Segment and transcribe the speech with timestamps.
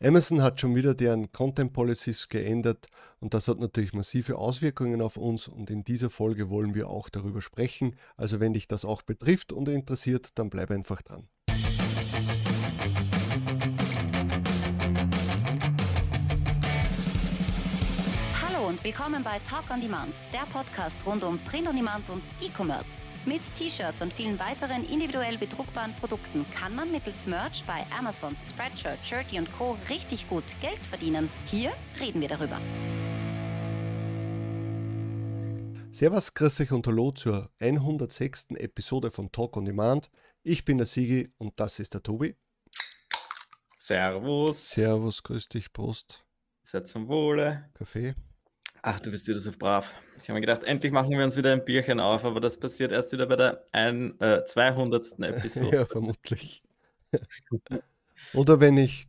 [0.00, 2.86] Amazon hat schon wieder deren Content Policies geändert
[3.18, 7.08] und das hat natürlich massive Auswirkungen auf uns und in dieser Folge wollen wir auch
[7.08, 7.96] darüber sprechen.
[8.16, 11.26] Also wenn dich das auch betrifft und interessiert, dann bleib einfach dran.
[18.40, 22.22] Hallo und willkommen bei Talk on Demand, der Podcast rund um Print on Demand und
[22.40, 23.07] E-Commerce.
[23.28, 29.04] Mit T-Shirts und vielen weiteren individuell bedruckbaren Produkten kann man mittels Merch bei Amazon, Spreadshirt,
[29.04, 29.76] Shirty und Co.
[29.90, 31.28] richtig gut Geld verdienen.
[31.44, 32.58] Hier reden wir darüber.
[35.90, 38.46] Servus, grüß euch und hallo zur 106.
[38.56, 40.08] Episode von Talk on Demand.
[40.42, 42.34] Ich bin der Sigi und das ist der Tobi.
[43.76, 44.70] Servus.
[44.70, 46.24] Servus, grüß dich, Prost.
[46.62, 47.68] Seid zum Wohle.
[47.74, 48.14] Kaffee.
[48.90, 49.92] Ach, du bist wieder so brav.
[50.16, 52.90] Ich habe mir gedacht, endlich machen wir uns wieder ein Bierchen auf, aber das passiert
[52.90, 55.18] erst wieder bei der ein, äh, 200.
[55.20, 55.76] Episode.
[55.76, 56.62] ja, vermutlich.
[58.32, 59.06] Oder wenn ich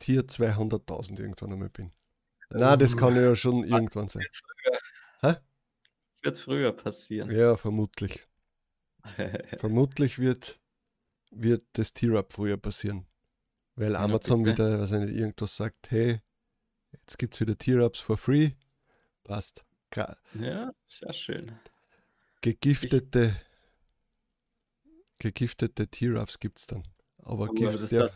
[0.00, 1.92] Tier 200.000 irgendwann einmal bin.
[2.50, 4.22] Na, das kann ja schon irgendwann sein.
[5.22, 5.36] Hä?
[6.10, 7.30] Das wird früher passieren.
[7.30, 8.28] Ja, vermutlich.
[9.60, 10.60] vermutlich wird,
[11.30, 13.06] wird das Tier-Up früher passieren.
[13.76, 16.20] Weil Amazon ja, wieder, was nicht, irgendwas sagt, hey,
[16.92, 18.52] jetzt gibt es wieder Tier-Ups for free.
[19.30, 19.64] Passt.
[19.90, 21.52] Gra ja, sehr schön.
[22.40, 23.36] Gegiftete,
[24.82, 25.18] ich...
[25.20, 26.82] gegiftete Tear-Ups gibt es dann.
[27.18, 28.08] Aber oh, Gift, das ja,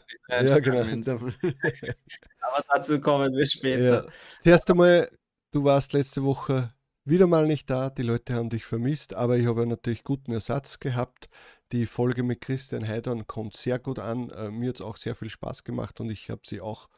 [0.43, 0.81] ja genau.
[0.83, 4.07] Aber dazu kommen wir später.
[4.07, 4.13] Ja.
[4.41, 5.09] Zuerst einmal,
[5.53, 9.47] du warst letzte Woche wieder mal nicht da, die Leute haben dich vermisst, aber ich
[9.47, 11.29] habe natürlich guten Ersatz gehabt.
[11.71, 14.31] Die Folge mit Christian Heidorn kommt sehr gut an.
[14.31, 16.89] Äh, mir hat es auch sehr viel Spaß gemacht und ich habe sie auch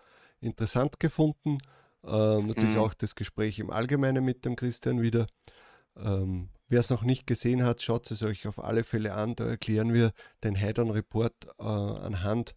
[0.41, 1.59] interessant gefunden.
[2.07, 2.81] Ähm, natürlich mhm.
[2.81, 5.27] auch das Gespräch im Allgemeinen mit dem Christian wieder.
[5.97, 9.37] Ähm, Wer es noch nicht gesehen hat, schaut es euch auf alle Fälle an.
[9.37, 10.13] Da erklären wir
[10.43, 12.57] den Heidon Report äh, anhand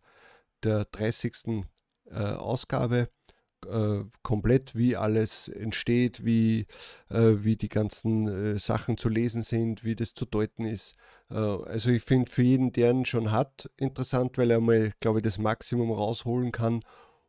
[0.64, 1.64] der 30.
[2.10, 3.10] Äh, Ausgabe
[3.68, 6.66] äh, komplett, wie alles entsteht, wie,
[7.10, 10.96] äh, wie die ganzen äh, Sachen zu lesen sind, wie das zu deuten ist.
[11.30, 15.20] Äh, also ich finde für jeden, der ihn schon hat, interessant, weil er mal, glaube
[15.20, 16.84] ich, das Maximum rausholen kann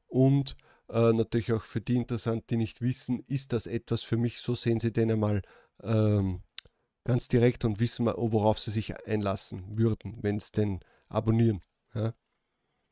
[0.07, 0.57] und
[0.91, 4.55] äh, natürlich auch für die interessant, die nicht wissen, ist das etwas für mich, so
[4.55, 5.43] sehen sie den einmal
[5.83, 6.43] ähm,
[7.05, 11.63] ganz direkt und wissen, worauf sie sich einlassen würden, wenn es denn abonnieren.
[11.95, 12.15] Ja?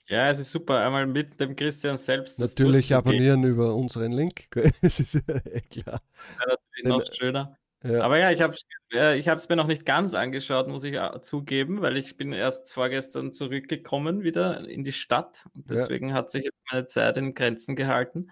[0.06, 2.38] ja, es ist super, einmal mit dem Christian selbst.
[2.38, 4.48] Natürlich abonnieren über unseren Link,
[4.82, 6.02] das ist ja eh klar.
[6.38, 7.57] Das wäre natürlich noch schöner.
[7.84, 8.02] Ja.
[8.02, 8.56] Aber ja, ich habe
[8.92, 12.72] äh, es mir noch nicht ganz angeschaut, muss ich äh, zugeben, weil ich bin erst
[12.72, 15.46] vorgestern zurückgekommen wieder in die Stadt.
[15.54, 16.14] Und deswegen ja.
[16.14, 18.30] hat sich jetzt meine Zeit in Grenzen gehalten.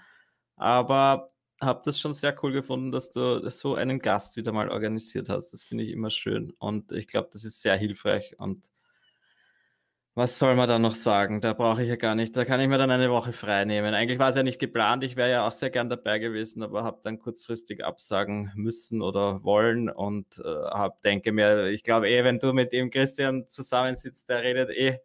[0.56, 5.28] Aber habe das schon sehr cool gefunden, dass du so einen Gast wieder mal organisiert
[5.28, 5.52] hast.
[5.52, 6.52] Das finde ich immer schön.
[6.58, 8.34] Und ich glaube, das ist sehr hilfreich.
[8.38, 8.66] Und
[10.16, 11.42] was soll man da noch sagen?
[11.42, 12.34] Da brauche ich ja gar nicht.
[12.34, 13.92] Da kann ich mir dann eine Woche frei nehmen.
[13.92, 15.04] Eigentlich war es ja nicht geplant.
[15.04, 19.44] Ich wäre ja auch sehr gern dabei gewesen, aber habe dann kurzfristig absagen müssen oder
[19.44, 24.30] wollen und äh, hab, denke mir, ich glaube eh, wenn du mit dem Christian zusammensitzt,
[24.30, 25.00] der redet eh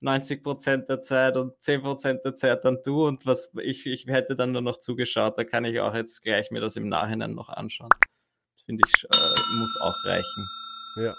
[0.00, 4.06] 90 Prozent der Zeit und 10 Prozent der Zeit dann du und was ich, ich
[4.08, 5.38] hätte dann nur noch zugeschaut.
[5.38, 7.88] Da kann ich auch jetzt gleich mir das im Nachhinein noch anschauen.
[8.66, 10.48] Finde ich, äh, muss auch reichen.
[10.96, 11.14] Ja,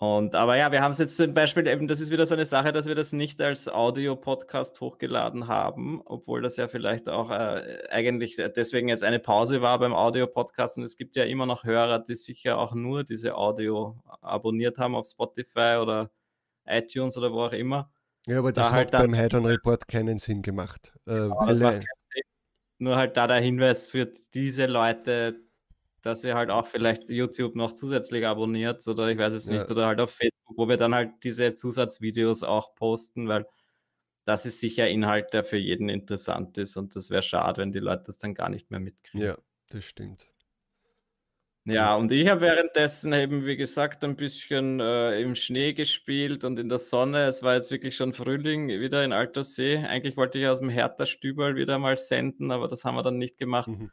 [0.00, 2.44] und aber ja, wir haben es jetzt zum Beispiel eben, das ist wieder so eine
[2.44, 7.82] Sache, dass wir das nicht als Audio-Podcast hochgeladen haben, obwohl das ja vielleicht auch äh,
[7.90, 10.78] eigentlich deswegen jetzt eine Pause war beim Audio-Podcast.
[10.78, 14.94] Und es gibt ja immer noch Hörer, die sicher auch nur diese Audio abonniert haben
[14.94, 16.12] auf Spotify oder
[16.64, 17.90] iTunes oder wo auch immer.
[18.28, 20.92] Ja, aber das da hat halt beim Heidon Report keinen Sinn gemacht.
[21.06, 21.82] Äh, genau, das macht keinen
[22.14, 22.22] Sinn.
[22.78, 25.40] Nur halt da der Hinweis für diese Leute,
[26.02, 29.70] dass ihr halt auch vielleicht YouTube noch zusätzlich abonniert oder ich weiß es nicht, ja.
[29.70, 33.46] oder halt auf Facebook, wo wir dann halt diese Zusatzvideos auch posten, weil
[34.24, 37.78] das ist sicher Inhalt, der für jeden interessant ist und das wäre schade, wenn die
[37.78, 39.26] Leute das dann gar nicht mehr mitkriegen.
[39.26, 39.38] Ja,
[39.70, 40.26] das stimmt.
[41.64, 46.58] Ja, und ich habe währenddessen eben, wie gesagt, ein bisschen äh, im Schnee gespielt und
[46.58, 47.26] in der Sonne.
[47.26, 49.76] Es war jetzt wirklich schon Frühling wieder in Altersee.
[49.76, 53.36] Eigentlich wollte ich aus dem Hertha-Stübel wieder mal senden, aber das haben wir dann nicht
[53.36, 53.68] gemacht.
[53.68, 53.90] Mhm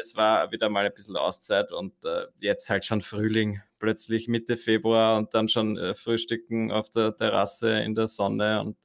[0.00, 4.56] es war wieder mal ein bisschen Auszeit und äh, jetzt halt schon Frühling, plötzlich Mitte
[4.56, 8.76] Februar und dann schon äh, Frühstücken auf der Terrasse in der Sonne und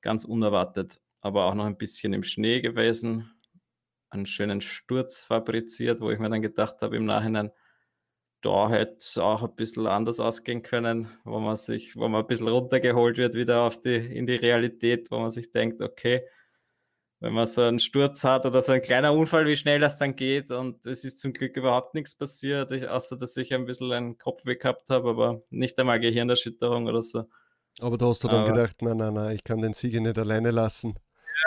[0.00, 3.30] ganz unerwartet, aber auch noch ein bisschen im Schnee gewesen,
[4.10, 7.50] einen schönen Sturz fabriziert, wo ich mir dann gedacht habe im Nachhinein,
[8.42, 12.26] da hätte es auch ein bisschen anders ausgehen können, wo man sich, wo man ein
[12.26, 16.22] bisschen runtergeholt wird wieder auf die, in die Realität, wo man sich denkt, okay,
[17.24, 20.14] wenn man so einen Sturz hat oder so ein kleiner Unfall, wie schnell das dann
[20.14, 20.50] geht.
[20.50, 24.18] Und es ist zum Glück überhaupt nichts passiert, ich, außer dass ich ein bisschen einen
[24.18, 27.24] Kopfweh gehabt habe, aber nicht einmal Gehirnerschütterung oder so.
[27.80, 30.18] Aber da hast du dann aber, gedacht, nein, nein, nein, ich kann den Sieger nicht
[30.18, 30.98] alleine lassen.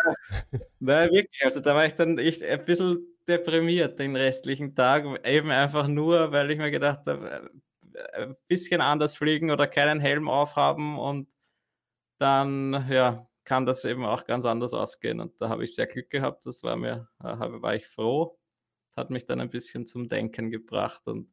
[0.03, 0.59] Ja.
[0.79, 1.45] Nein, wirklich.
[1.45, 5.05] Also da war ich dann echt ein bisschen deprimiert den restlichen Tag.
[5.27, 7.51] Eben einfach nur, weil ich mir gedacht habe,
[7.93, 11.27] äh, ein bisschen anders fliegen oder keinen Helm aufhaben und
[12.17, 15.21] dann, ja, kann das eben auch ganz anders ausgehen.
[15.21, 16.45] Und da habe ich sehr Glück gehabt.
[16.45, 18.37] Das war mir, äh, war ich froh.
[18.89, 21.31] Das hat mich dann ein bisschen zum Denken gebracht und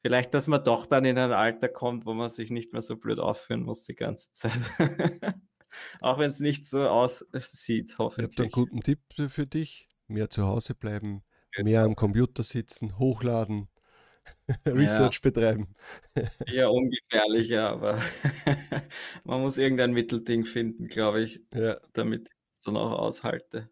[0.00, 2.96] vielleicht, dass man doch dann in ein Alter kommt, wo man sich nicht mehr so
[2.96, 4.52] blöd aufführen muss die ganze Zeit.
[6.00, 8.32] auch wenn es nicht so aussieht, hoffentlich.
[8.32, 9.88] Ich habe einen guten Tipp für dich.
[10.08, 11.22] Mehr zu Hause bleiben,
[11.52, 11.70] genau.
[11.70, 13.68] mehr am Computer sitzen, hochladen,
[14.66, 15.30] Research ja.
[15.30, 15.74] betreiben.
[16.46, 18.00] Eher ungefährlicher, aber
[19.24, 21.78] man muss irgendein Mittelding finden, glaube ich, ja.
[21.92, 23.70] damit ich es dann auch aushalte.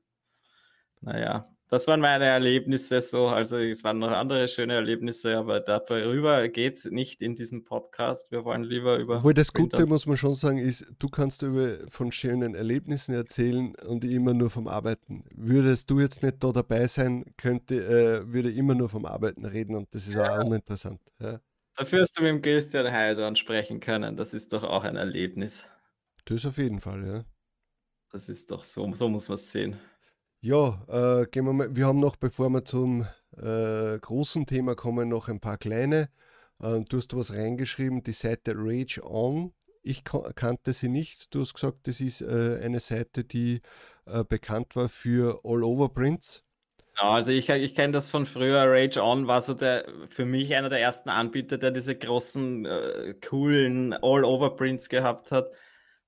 [1.00, 3.28] Naja, das waren meine Erlebnisse so.
[3.28, 8.32] Also es waren noch andere schöne Erlebnisse, aber darüber geht es nicht in diesem Podcast.
[8.32, 9.18] Wir wollen lieber über.
[9.18, 9.86] Obwohl das Gute, Winter.
[9.86, 14.50] muss man schon sagen, ist, du kannst über von schönen Erlebnissen erzählen und immer nur
[14.50, 15.24] vom Arbeiten.
[15.32, 19.76] Würdest du jetzt nicht da dabei sein, könnte, äh, würde immer nur vom Arbeiten reden
[19.76, 20.40] und das ist ja.
[20.40, 21.00] auch uninteressant.
[21.20, 21.40] Ja.
[21.76, 24.16] Dafür hast du mit dem Christian Heidorn sprechen können.
[24.16, 25.68] Das ist doch auch ein Erlebnis.
[26.24, 27.24] Das auf jeden Fall, ja.
[28.10, 29.78] Das ist doch so, so muss man es sehen.
[30.42, 31.76] Ja, äh, gehen wir mal.
[31.76, 33.06] Wir haben noch, bevor wir zum
[33.36, 36.08] äh, großen Thema kommen, noch ein paar kleine.
[36.62, 39.52] Äh, du hast was reingeschrieben, die Seite Rage On.
[39.82, 41.34] Ich kannte sie nicht.
[41.34, 43.60] Du hast gesagt, das ist äh, eine Seite, die
[44.06, 46.42] äh, bekannt war für All-Over-Prints.
[46.96, 48.62] Also ich, ich kenne das von früher.
[48.64, 53.14] Rage On war so der für mich einer der ersten Anbieter, der diese großen, äh,
[53.26, 55.50] coolen All-Over-Prints gehabt hat.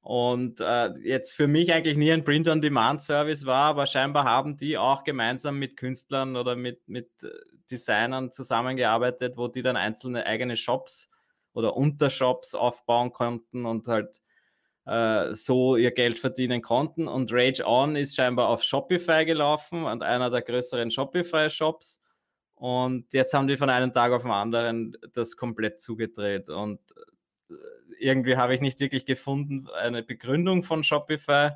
[0.02, 5.04] Und äh, jetzt für mich eigentlich nie ein Print-on-Demand-Service war, aber scheinbar haben die auch
[5.04, 7.28] gemeinsam mit Künstlern oder mit, mit äh,
[7.70, 11.08] Designern zusammengearbeitet, wo die dann einzelne eigene Shops
[11.54, 14.20] oder Untershops aufbauen konnten und halt
[14.86, 17.06] äh, so ihr Geld verdienen konnten.
[17.06, 22.00] Und Rage On ist scheinbar auf Shopify gelaufen und einer der größeren Shopify-Shops.
[22.56, 26.48] Und jetzt haben die von einem Tag auf den anderen das komplett zugedreht.
[26.48, 27.11] Und äh,
[27.98, 31.50] irgendwie habe ich nicht wirklich gefunden, eine Begründung von Shopify.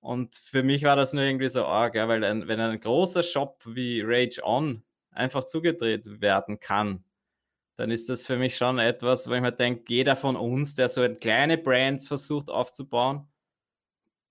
[0.00, 3.22] Und für mich war das nur irgendwie so arg, ja, weil ein, wenn ein großer
[3.22, 7.04] Shop wie Rage On einfach zugedreht werden kann,
[7.76, 10.88] dann ist das für mich schon etwas, wo ich mir denke, jeder von uns, der
[10.88, 13.26] so eine kleine Brands versucht aufzubauen,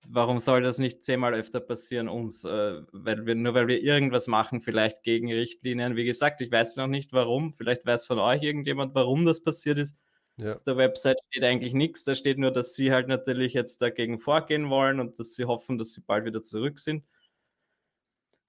[0.08, 2.44] warum soll das nicht zehnmal öfter passieren uns?
[2.44, 5.96] Äh, weil wir, nur weil wir irgendwas machen, vielleicht gegen Richtlinien.
[5.96, 7.54] Wie gesagt, ich weiß noch nicht warum.
[7.54, 9.96] Vielleicht weiß von euch irgendjemand, warum das passiert ist.
[10.36, 10.56] Ja.
[10.56, 12.04] Auf der Website steht eigentlich nichts.
[12.04, 15.78] Da steht nur, dass sie halt natürlich jetzt dagegen vorgehen wollen und dass sie hoffen,
[15.78, 17.04] dass sie bald wieder zurück sind.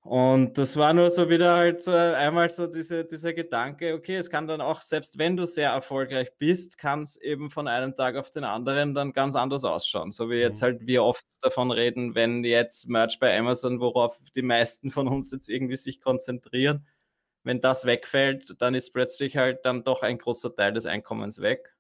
[0.06, 4.30] Und das war nur so wieder halt so einmal so diese, dieser Gedanke, okay, es
[4.30, 8.16] kann dann auch, selbst wenn du sehr erfolgreich bist, kann es eben von einem Tag
[8.16, 10.12] auf den anderen dann ganz anders ausschauen.
[10.12, 10.66] So wie jetzt mhm.
[10.66, 15.32] halt wir oft davon reden, wenn jetzt Merch bei Amazon, worauf die meisten von uns
[15.32, 16.86] jetzt irgendwie sich konzentrieren,
[17.44, 21.75] wenn das wegfällt, dann ist plötzlich halt dann doch ein großer Teil des Einkommens weg.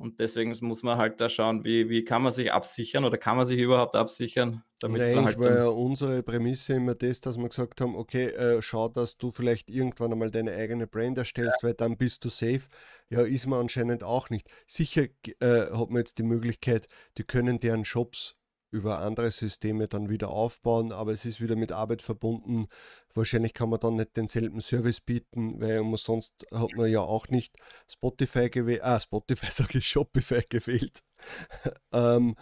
[0.00, 3.36] Und deswegen muss man halt da schauen, wie, wie kann man sich absichern oder kann
[3.36, 4.64] man sich überhaupt absichern?
[4.78, 8.62] Damit Nein, halt war ja unsere Prämisse immer das, dass wir gesagt haben, okay, äh,
[8.62, 11.68] schau, dass du vielleicht irgendwann einmal deine eigene Brand erstellst, ja.
[11.68, 12.62] weil dann bist du safe.
[13.10, 14.48] Ja, ist man anscheinend auch nicht.
[14.66, 15.02] Sicher
[15.40, 16.88] äh, hat man jetzt die Möglichkeit,
[17.18, 18.39] die können deren Shops
[18.70, 22.68] über andere Systeme dann wieder aufbauen, aber es ist wieder mit Arbeit verbunden.
[23.14, 27.54] Wahrscheinlich kann man dann nicht denselben Service bieten, weil sonst hat man ja auch nicht
[27.88, 31.00] Spotify gewählt, ah, Spotify sage ich, Shopify gewählt.
[31.92, 32.36] ähm,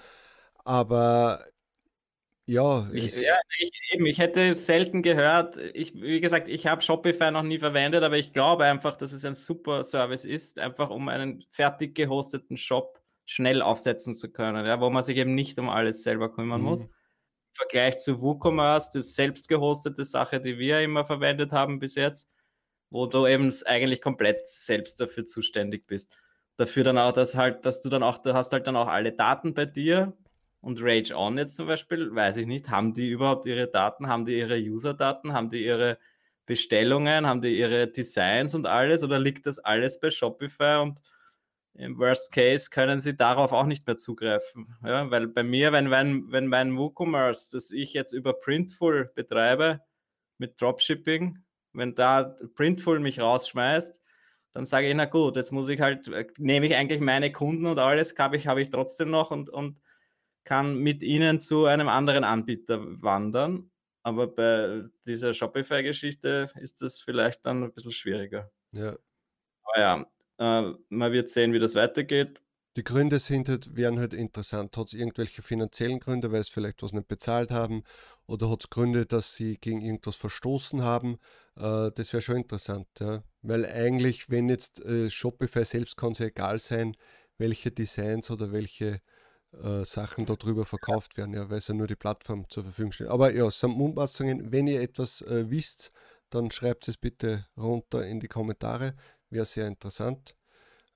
[0.65, 1.45] aber
[2.47, 7.31] ja, ich, ja ich, eben, ich hätte selten gehört, ich, wie gesagt, ich habe Shopify
[7.31, 11.09] noch nie verwendet, aber ich glaube einfach, dass es ein super Service ist, einfach um
[11.09, 15.69] einen fertig gehosteten Shop schnell aufsetzen zu können, ja, wo man sich eben nicht um
[15.69, 16.67] alles selber kümmern mhm.
[16.67, 16.81] muss.
[16.83, 16.89] Im
[17.53, 22.31] Vergleich zu WooCommerce, die selbst gehostete Sache, die wir immer verwendet haben bis jetzt,
[22.89, 26.17] wo du eben eigentlich komplett selbst dafür zuständig bist.
[26.57, 29.13] Dafür dann auch, dass halt, dass du dann auch, du hast halt dann auch alle
[29.13, 30.17] Daten bei dir
[30.63, 34.25] und Rage On jetzt zum Beispiel, weiß ich nicht, haben die überhaupt ihre Daten, haben
[34.25, 35.99] die ihre User-Daten, haben die ihre
[36.47, 41.03] Bestellungen, haben die ihre Designs und alles oder liegt das alles bei Shopify und
[41.79, 44.77] im Worst Case können sie darauf auch nicht mehr zugreifen.
[44.85, 49.81] Ja, weil bei mir, wenn, wenn, wenn mein WooCommerce, das ich jetzt über Printful betreibe,
[50.39, 51.39] mit Dropshipping,
[51.73, 54.03] wenn da Printful mich rausschmeißt,
[54.53, 57.79] dann sage ich, na gut, jetzt muss ich halt, nehme ich eigentlich meine Kunden und
[57.79, 59.81] alles, habe ich, habe ich trotzdem noch und, und
[60.45, 63.71] kann mit ihnen zu einem anderen Anbieter wandern.
[64.03, 68.51] Aber bei dieser Shopify-Geschichte ist das vielleicht dann ein bisschen schwieriger.
[68.73, 68.97] Ja.
[69.63, 70.07] Aber ja,
[70.39, 72.41] äh, man wird sehen, wie das weitergeht.
[72.77, 74.77] Die Gründe sind halt, wären halt interessant.
[74.77, 77.83] Hat es irgendwelche finanziellen Gründe, weil sie vielleicht was nicht bezahlt haben?
[78.27, 81.19] Oder hat es Gründe, dass sie gegen irgendwas verstoßen haben?
[81.57, 83.25] Äh, das wäre schon interessant, ja.
[83.43, 86.97] Weil eigentlich, wenn jetzt äh, Shopify selbst kann es ja egal sein,
[87.39, 89.01] welche Designs oder welche
[89.53, 93.09] äh, Sachen darüber verkauft werden, ja, weil es ja nur die Plattform zur Verfügung steht.
[93.09, 95.91] Aber ja, sind Mutmaßungen, wenn ihr etwas äh, wisst,
[96.31, 98.95] dann schreibt es bitte runter in die Kommentare.
[99.31, 100.37] Wäre sehr interessant.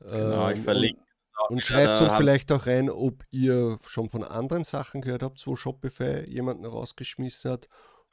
[0.00, 1.02] Genau, ich ähm, verlinke.
[1.48, 5.44] Und, und schreibt uns vielleicht auch rein, ob ihr schon von anderen Sachen gehört habt,
[5.46, 7.68] wo Shopify jemanden rausgeschmissen hat.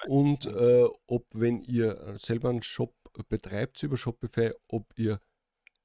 [0.08, 2.94] Und äh, ob, wenn ihr selber einen Shop
[3.28, 5.20] betreibt über Shopify, ob ihr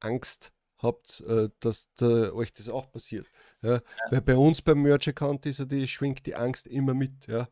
[0.00, 3.30] Angst habt, äh, dass da euch das auch passiert.
[3.62, 3.74] Ja?
[3.74, 3.82] ja.
[4.10, 7.26] Weil bei uns beim Merch Account ist ja die, schwingt die Angst immer mit.
[7.26, 7.48] Ja?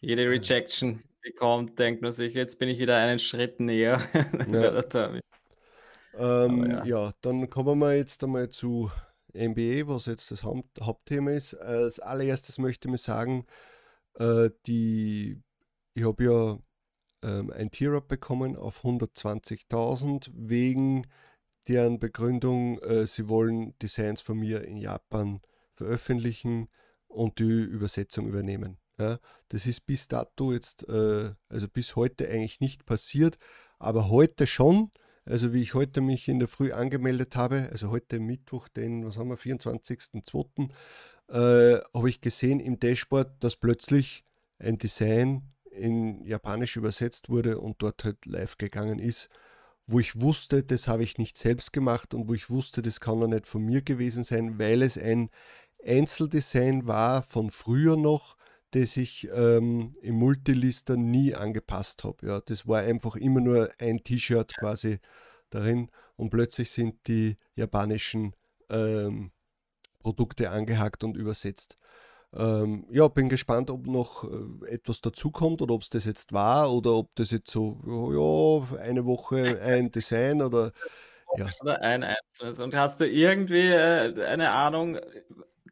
[0.00, 4.00] Jede Rejection, die kommt, denkt man sich, jetzt bin ich wieder einen Schritt näher.
[6.16, 6.46] Ja.
[6.46, 6.84] ähm, ja.
[6.84, 7.12] ja.
[7.22, 8.90] dann kommen wir jetzt einmal zu
[9.32, 11.54] MBA, was jetzt das Haupt Hauptthema ist.
[11.54, 13.46] Als allererstes möchte ich mir sagen,
[14.18, 15.42] äh, die,
[15.94, 16.58] ich habe ja
[17.28, 21.06] ähm, ein Tier-Up bekommen auf 120.000 wegen
[21.68, 25.40] deren Begründung, äh, sie wollen Designs von mir in Japan
[25.74, 26.68] veröffentlichen
[27.08, 28.78] und die Übersetzung übernehmen.
[28.98, 33.38] Ja, das ist bis dato jetzt, äh, also bis heute eigentlich nicht passiert,
[33.78, 34.90] aber heute schon.
[35.26, 39.16] Also wie ich heute mich in der Früh angemeldet habe, also heute Mittwoch, den, was
[39.16, 40.68] haben wir, 24.02.,
[41.28, 44.22] äh, habe ich gesehen im Dashboard, dass plötzlich
[44.58, 49.30] ein Design in Japanisch übersetzt wurde und dort halt live gegangen ist
[49.86, 53.20] wo ich wusste, das habe ich nicht selbst gemacht und wo ich wusste, das kann
[53.20, 55.30] doch nicht von mir gewesen sein, weil es ein
[55.84, 58.36] Einzeldesign war von früher noch,
[58.74, 62.26] das ich ähm, im Multilister nie angepasst habe.
[62.26, 64.98] Ja, das war einfach immer nur ein T-Shirt quasi
[65.50, 68.34] darin und plötzlich sind die japanischen
[68.68, 69.30] ähm,
[70.02, 71.76] Produkte angehackt und übersetzt.
[72.36, 76.72] Ähm, ja, bin gespannt, ob noch äh, etwas dazukommt oder ob es das jetzt war
[76.72, 80.70] oder ob das jetzt so, ja, eine Woche ein Design oder.
[81.36, 81.48] Ja.
[81.62, 82.60] Oder ein einzelnes.
[82.60, 85.00] Und hast du irgendwie äh, eine Ahnung,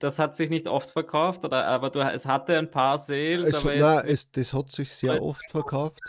[0.03, 3.55] das hat sich nicht oft verkauft, oder aber du, es hatte ein paar Sales, es,
[3.55, 4.05] aber jetzt.
[4.07, 6.01] es, das hat sich sehr oft verkauft.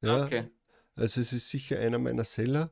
[0.00, 0.24] Ja.
[0.24, 0.50] Okay.
[0.96, 2.70] Also es ist sicher einer meiner Seller.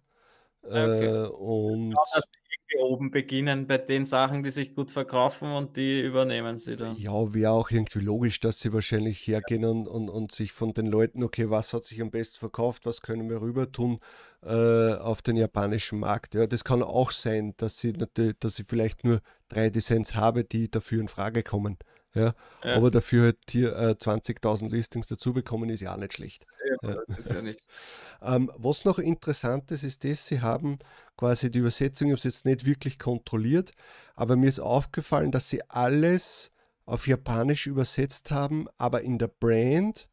[0.63, 1.07] Okay.
[1.07, 2.25] Äh, und glaube, dass
[2.73, 6.97] die oben beginnen bei den Sachen, die sich gut verkaufen und die übernehmen sie dann.
[6.97, 10.87] Ja, wäre auch irgendwie logisch, dass sie wahrscheinlich hergehen und, und, und sich von den
[10.87, 14.01] Leuten, okay, was hat sich am besten verkauft, was können wir rüber tun
[14.43, 16.35] äh, auf den japanischen Markt.
[16.35, 20.45] Ja, das kann auch sein, dass sie natürlich, dass ich vielleicht nur drei Designs habe,
[20.45, 21.79] die dafür in Frage kommen.
[22.15, 22.33] Ja,
[22.65, 22.77] ja.
[22.77, 26.47] aber dafür halt hier äh, 20.000 Listings dazu bekommen, ist ja auch nicht schlecht.
[26.83, 27.63] Ja, das ist ja nicht.
[28.23, 30.79] ähm, was noch interessant ist, ist das, sie haben
[31.17, 33.73] quasi die Übersetzung, ich habe es jetzt nicht wirklich kontrolliert,
[34.15, 36.51] aber mir ist aufgefallen, dass sie alles
[36.85, 40.09] auf Japanisch übersetzt haben, aber in der Brand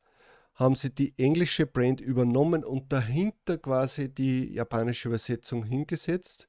[0.55, 6.48] haben sie die englische Brand übernommen und dahinter quasi die japanische Übersetzung hingesetzt.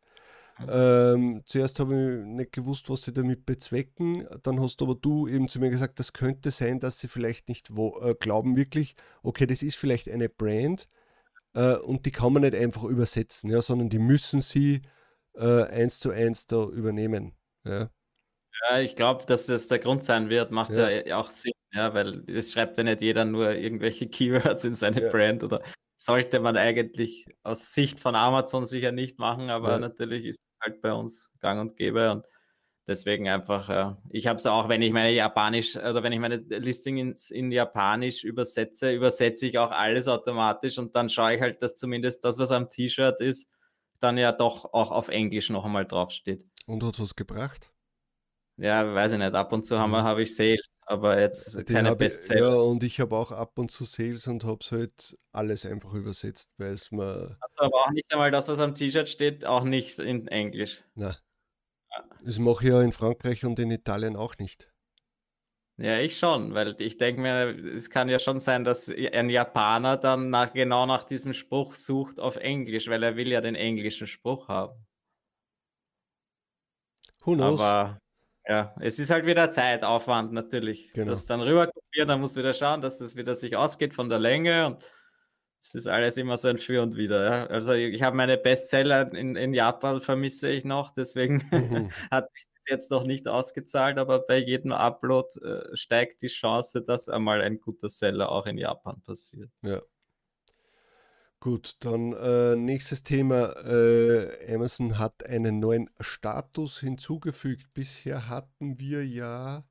[0.59, 0.67] Mhm.
[0.69, 4.27] Ähm, zuerst habe ich nicht gewusst, was sie damit bezwecken.
[4.43, 7.77] Dann hast aber du eben zu mir gesagt, das könnte sein, dass sie vielleicht nicht
[7.77, 10.89] wo, äh, glauben wirklich, okay, das ist vielleicht eine Brand,
[11.55, 14.83] äh, und die kann man nicht einfach übersetzen, ja, sondern die müssen sie
[15.35, 17.37] äh, eins zu eins da übernehmen.
[17.65, 17.91] Ja,
[18.71, 21.95] ja ich glaube, dass das der Grund sein wird, macht ja, ja auch Sinn, ja,
[21.95, 25.11] weil es schreibt ja nicht jeder nur irgendwelche Keywords in seine ja.
[25.11, 25.63] Brand oder
[25.97, 29.79] sollte man eigentlich aus Sicht von Amazon sicher nicht machen, aber ja.
[29.79, 32.27] natürlich ist es halt bei uns gang und gäbe und
[32.87, 33.97] Deswegen einfach, ja.
[34.11, 37.51] ich habe es auch, wenn ich meine Japanisch oder wenn ich meine Listing ins, in
[37.51, 42.37] Japanisch übersetze, übersetze ich auch alles automatisch und dann schaue ich halt, dass zumindest das,
[42.37, 43.49] was am T-Shirt ist,
[44.01, 46.45] dann ja doch auch auf Englisch noch einmal draufsteht.
[46.67, 47.71] Und hat was gebracht?
[48.57, 49.35] Ja, weiß ich nicht.
[49.35, 52.51] Ab und zu habe hab ich Sales, aber jetzt Den keine Bestseller.
[52.51, 55.95] Ja, und ich habe auch ab und zu Sales und habe es halt alles einfach
[55.95, 57.37] übersetzt, weil es mir.
[57.41, 60.85] Also aber auch nicht einmal das, was am T-Shirt steht, auch nicht in Englisch.
[60.95, 61.17] Nein.
[62.23, 64.71] Das mache ich ja in Frankreich und in Italien auch nicht.
[65.77, 69.97] Ja, ich schon, weil ich denke mir, es kann ja schon sein, dass ein Japaner
[69.97, 74.07] dann nach, genau nach diesem Spruch sucht auf Englisch, weil er will ja den englischen
[74.07, 74.87] Spruch haben.
[77.25, 77.61] Who knows?
[77.61, 77.99] Aber
[78.47, 80.93] ja, es ist halt wieder Zeitaufwand natürlich.
[80.93, 81.11] Genau.
[81.11, 84.19] Das dann rüber kopieren, dann muss wieder schauen, dass das wieder sich ausgeht von der
[84.19, 84.85] Länge und
[85.65, 87.25] es ist alles immer so ein Für und Wider.
[87.25, 87.47] Ja?
[87.47, 91.89] Also ich habe meine Bestseller in, in Japan vermisse ich noch, deswegen mhm.
[92.11, 97.09] hat sich jetzt noch nicht ausgezahlt, aber bei jedem Upload äh, steigt die Chance, dass
[97.09, 99.51] einmal ein guter Seller auch in Japan passiert.
[99.63, 99.81] Ja.
[101.41, 103.55] Gut, dann äh, nächstes Thema.
[103.67, 107.73] Äh, Amazon hat einen neuen Status hinzugefügt.
[107.73, 109.65] Bisher hatten wir ja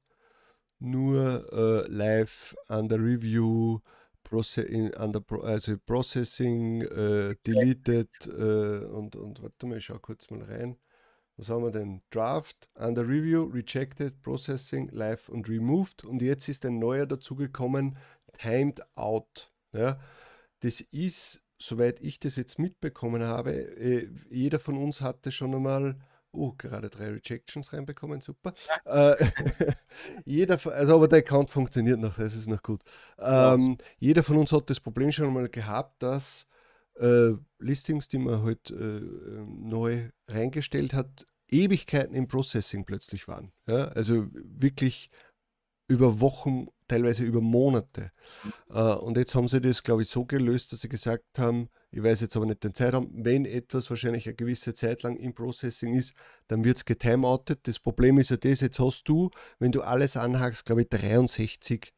[0.79, 3.79] nur äh, live under review,
[4.23, 10.29] proce in, under also processing, äh, deleted äh, und, und warte mal, ich schau kurz
[10.29, 10.77] mal rein.
[11.37, 12.01] Was haben wir denn?
[12.11, 16.05] Draft, under review, rejected, processing, live und removed.
[16.05, 17.97] Und jetzt ist ein neuer dazugekommen,
[18.37, 19.51] timed out.
[19.71, 19.99] Ja,
[20.59, 25.97] das ist soweit ich das jetzt mitbekommen habe, äh, jeder von uns hatte schon einmal,
[26.33, 28.53] oh, gerade drei Rejections reinbekommen, super.
[28.85, 29.11] Ja.
[29.13, 29.31] Äh,
[30.25, 32.81] jeder, also aber der Account funktioniert noch, das ist noch gut.
[33.19, 33.85] Ähm, ja.
[33.99, 36.47] Jeder von uns hat das Problem schon einmal gehabt, dass
[36.99, 39.01] äh, Listings, die man halt äh,
[39.47, 43.51] neu reingestellt hat, Ewigkeiten im Processing plötzlich waren.
[43.67, 43.89] Ja?
[43.89, 45.09] Also wirklich
[45.93, 48.11] über Wochen, teilweise über Monate.
[48.69, 52.01] Äh, und jetzt haben sie das, glaube ich, so gelöst, dass sie gesagt haben, ich
[52.01, 55.93] weiß jetzt aber nicht den Zeitraum, wenn etwas wahrscheinlich eine gewisse Zeit lang im Processing
[55.93, 56.13] ist,
[56.47, 57.67] dann wird es getimeoutet.
[57.67, 61.93] Das Problem ist ja das, jetzt hast du, wenn du alles anhakst, glaube ich, 63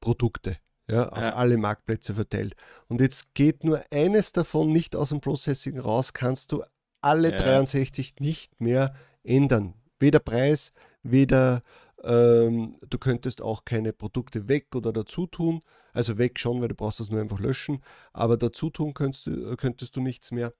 [0.00, 0.56] Produkte.
[0.90, 1.34] Ja, auf ja.
[1.34, 2.56] alle Marktplätze verteilt.
[2.88, 6.64] Und jetzt geht nur eines davon nicht aus dem Processing raus, kannst du
[7.02, 7.36] alle ja.
[7.36, 9.74] 63 nicht mehr ändern.
[9.98, 10.70] Weder Preis,
[11.02, 11.62] weder
[12.04, 15.62] ähm, du könntest auch keine Produkte weg oder dazu tun.
[15.92, 17.82] Also weg schon, weil du brauchst das nur einfach löschen.
[18.12, 20.52] Aber dazu tun könntest du, könntest du nichts mehr.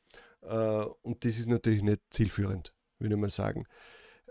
[0.42, 3.66] Äh, und das ist natürlich nicht zielführend, würde ich mal sagen.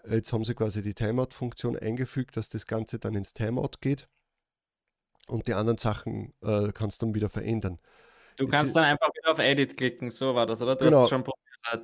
[0.10, 4.08] Jetzt haben sie quasi die Timeout-Funktion eingefügt, dass das Ganze dann ins Timeout geht.
[5.28, 7.80] Und die anderen Sachen äh, kannst du dann wieder verändern.
[8.38, 10.76] Du kannst Jetzt, dann einfach wieder auf Edit klicken, so war das, oder?
[10.76, 11.24] Du genau, hast schon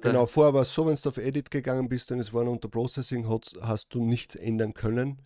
[0.01, 2.69] Genau, vorher war es so, wenn du auf Edit gegangen bist und es war unter
[2.69, 5.21] Processing, hast, hast du nichts ändern können.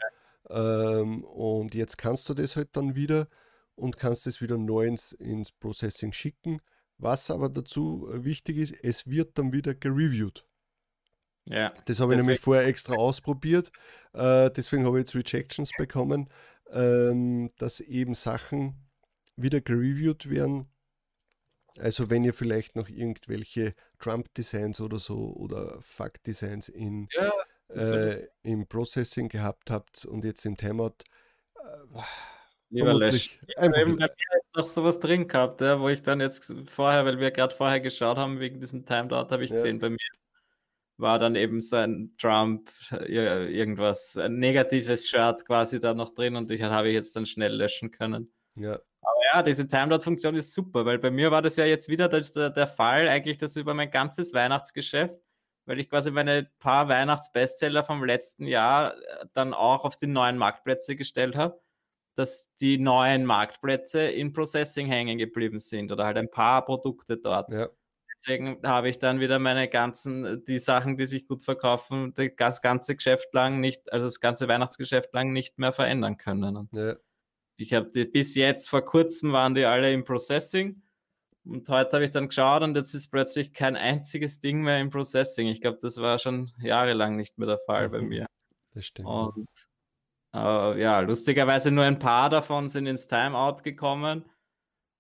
[0.50, 1.00] Ja.
[1.00, 3.28] Ähm, und jetzt kannst du das halt dann wieder
[3.76, 6.60] und kannst es wieder neu ins, ins Processing schicken.
[6.98, 10.48] Was aber dazu wichtig ist, es wird dann wieder gereviewt.
[11.46, 13.72] Ja, das habe ich nämlich vorher extra ausprobiert.
[14.14, 16.30] Äh, deswegen habe ich jetzt Rejections bekommen,
[16.72, 18.90] ähm, dass eben Sachen
[19.36, 20.68] wieder gereviewt werden
[21.80, 27.32] also wenn ihr vielleicht noch irgendwelche Trump-Designs oder so oder Fuck-Designs in, ja,
[27.70, 30.96] äh, im Processing gehabt habt und jetzt im Timeout,
[31.56, 32.02] äh,
[32.70, 33.40] Lieber Lösch.
[33.48, 36.54] Ich habe eben bei mir jetzt noch sowas drin gehabt, ja, wo ich dann jetzt
[36.66, 39.56] vorher, weil wir gerade vorher geschaut haben, wegen diesem Timeout, habe ich ja.
[39.56, 39.98] gesehen, bei mir
[40.98, 46.52] war dann eben so ein Trump, irgendwas, ein negatives Shirt quasi da noch drin und
[46.52, 48.34] ich habe ich jetzt dann schnell löschen können.
[48.56, 48.80] Ja.
[49.34, 52.68] Ja, diese Timeout-Funktion ist super, weil bei mir war das ja jetzt wieder der, der
[52.68, 55.20] Fall, eigentlich das über mein ganzes Weihnachtsgeschäft,
[55.66, 60.38] weil ich quasi meine paar Weihnachtsbestseller vom letzten Jahr äh, dann auch auf die neuen
[60.38, 61.60] Marktplätze gestellt habe,
[62.16, 67.52] dass die neuen Marktplätze in Processing hängen geblieben sind oder halt ein paar Produkte dort.
[67.52, 67.70] Ja.
[68.18, 72.96] Deswegen habe ich dann wieder meine ganzen, die Sachen, die sich gut verkaufen, das ganze
[72.96, 76.70] Geschäft lang nicht, also das ganze Weihnachtsgeschäft lang nicht mehr verändern können.
[76.72, 76.96] Ja.
[77.58, 80.82] Ich habe die bis jetzt vor kurzem waren die alle im Processing
[81.44, 84.90] und heute habe ich dann geschaut und jetzt ist plötzlich kein einziges Ding mehr im
[84.90, 85.48] Processing.
[85.48, 87.92] Ich glaube, das war schon jahrelang nicht mehr der Fall mhm.
[87.92, 88.26] bei mir.
[88.74, 89.08] Das stimmt.
[89.08, 89.48] Und
[90.36, 94.30] äh, ja, lustigerweise nur ein paar davon sind ins Timeout gekommen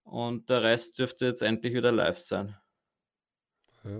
[0.03, 2.57] und der Rest dürfte jetzt endlich wieder live sein.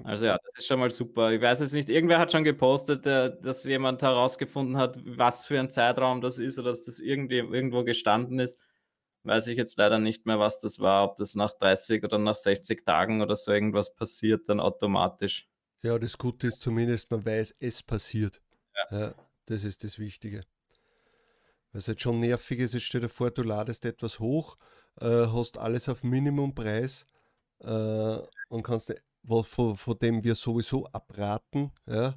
[0.04, 1.32] Also ja, das ist schon mal super.
[1.32, 5.60] Ich weiß jetzt nicht, irgendwer hat schon gepostet, äh, dass jemand herausgefunden hat, was für
[5.60, 8.60] ein Zeitraum das ist oder dass das irgendwie, irgendwo gestanden ist.
[9.24, 12.36] Weiß ich jetzt leider nicht mehr, was das war, ob das nach 30 oder nach
[12.36, 15.48] 60 Tagen oder so irgendwas passiert, dann automatisch.
[15.82, 18.42] Ja, das Gute ist zumindest, man weiß, es passiert.
[18.92, 19.00] Ja.
[19.00, 20.44] ja das ist das Wichtige.
[21.74, 24.58] Was jetzt schon nervig ist, ist, stell dir vor, du ladest etwas hoch,
[25.00, 27.06] äh, hast alles auf Minimumpreis
[27.60, 28.18] äh,
[28.50, 28.94] und kannst
[29.28, 31.72] von, von dem wir sowieso abraten.
[31.86, 32.16] Ja?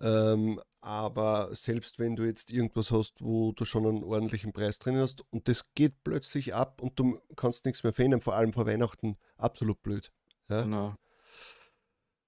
[0.00, 4.96] Ähm, aber selbst wenn du jetzt irgendwas hast, wo du schon einen ordentlichen Preis drin
[4.96, 8.66] hast und das geht plötzlich ab und du kannst nichts mehr verändern, vor allem vor
[8.66, 10.10] Weihnachten, absolut blöd.
[10.48, 10.62] Ja?
[10.62, 10.94] Genau.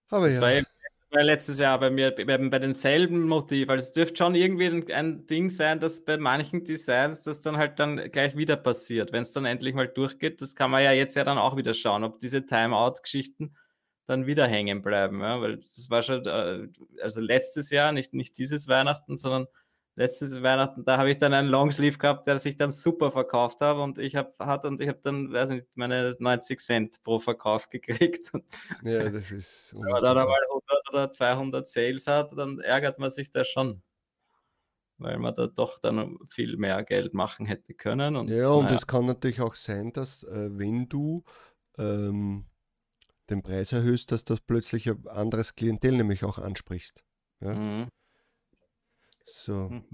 [0.09, 0.43] Aber das ja.
[0.43, 0.63] War,
[1.11, 3.71] war letztes Jahr bei mir bei, bei denselben Motiv.
[3.71, 7.57] Also es dürfte schon irgendwie ein, ein, Ding sein, dass bei manchen Designs das dann
[7.57, 9.13] halt dann gleich wieder passiert.
[9.13, 11.73] Wenn es dann endlich mal durchgeht, das kann man ja jetzt ja dann auch wieder
[11.73, 13.55] schauen, ob diese Timeout-Geschichten
[14.07, 15.21] dann wieder hängen bleiben.
[15.21, 15.41] Ja?
[15.41, 16.69] Weil das war schon, äh,
[17.03, 19.47] also letztes Jahr, nicht, nicht dieses Weihnachten, sondern
[19.95, 23.77] letztes Weihnachten, da habe ich dann einen Longsleeve gehabt, der sich dann super verkauft hat
[23.77, 27.69] und ich habe hat und ich habe dann, weiß nicht, meine 90 Cent pro Verkauf
[27.69, 28.31] gekriegt.
[28.83, 29.75] Ja, das ist.
[29.75, 33.83] Wenn man dann einmal 100 oder 200 Sales hat, dann ärgert man sich da schon.
[34.99, 38.17] Weil man da doch dann viel mehr Geld machen hätte können.
[38.17, 41.25] Und, ja, und es kann natürlich auch sein, dass äh, wenn du
[41.79, 42.47] ähm,
[43.31, 47.05] den Preis erhöhst, dass du plötzlich ein anderes Klientel nämlich auch ansprichst.
[47.41, 47.55] Ja?
[47.55, 47.89] Mhm.
[49.25, 49.85] So, Mhm.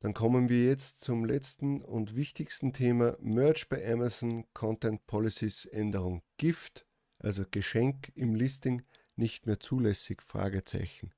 [0.00, 6.22] dann kommen wir jetzt zum letzten und wichtigsten Thema: Merch bei Amazon, Content Policies Änderung.
[6.36, 6.86] Gift,
[7.18, 8.82] also Geschenk im Listing,
[9.16, 10.22] nicht mehr zulässig?
[10.22, 11.12] Fragezeichen.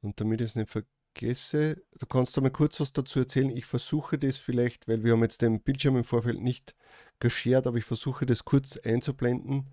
[0.00, 3.50] Und damit ich es nicht vergesse, du kannst da mal kurz was dazu erzählen.
[3.56, 6.74] Ich versuche das vielleicht, weil wir haben jetzt den Bildschirm im Vorfeld nicht
[7.20, 9.70] geshared, aber ich versuche das kurz einzublenden.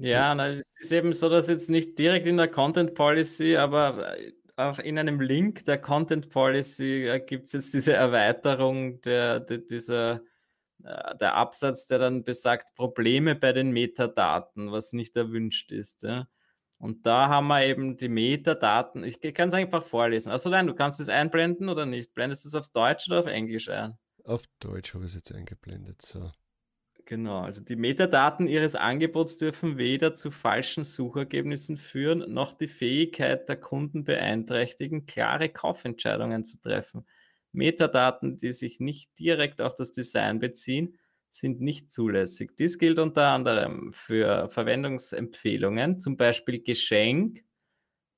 [0.00, 4.18] Ja, na, es ist eben so, dass jetzt nicht direkt in der Content Policy, aber
[4.18, 9.40] äh, auch in einem Link der Content Policy äh, gibt es jetzt diese Erweiterung der,
[9.40, 10.22] der, dieser,
[10.84, 16.02] äh, der Absatz, der dann besagt, Probleme bei den Metadaten, was nicht erwünscht ist.
[16.02, 16.28] Ja.
[16.78, 19.04] Und da haben wir eben die Metadaten.
[19.04, 20.30] Ich kann es einfach vorlesen.
[20.30, 22.14] Also nein, du kannst es einblenden oder nicht?
[22.14, 23.98] Blendest du es auf Deutsch oder auf Englisch ein?
[24.24, 26.00] Auf Deutsch habe ich es jetzt eingeblendet.
[26.00, 26.30] So.
[27.10, 33.48] Genau, also die Metadaten Ihres Angebots dürfen weder zu falschen Suchergebnissen führen, noch die Fähigkeit
[33.48, 37.04] der Kunden beeinträchtigen, klare Kaufentscheidungen zu treffen.
[37.50, 40.98] Metadaten, die sich nicht direkt auf das Design beziehen,
[41.30, 42.52] sind nicht zulässig.
[42.56, 47.42] Dies gilt unter anderem für Verwendungsempfehlungen, zum Beispiel Geschenk,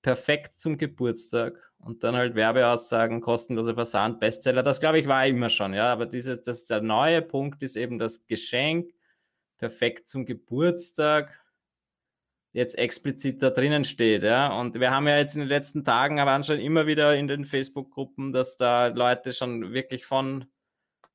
[0.02, 4.62] perfekt zum Geburtstag und dann halt Werbeaussagen, kostenlose Versand, Bestseller.
[4.62, 5.92] Das glaube ich war immer schon, ja.
[5.92, 8.92] Aber diese, das, der neue Punkt ist eben das Geschenk,
[9.58, 11.40] perfekt zum Geburtstag,
[12.52, 14.58] jetzt explizit da drinnen steht, ja.
[14.58, 17.44] Und wir haben ja jetzt in den letzten Tagen, aber schon immer wieder in den
[17.44, 20.44] Facebook-Gruppen, dass da Leute schon wirklich von,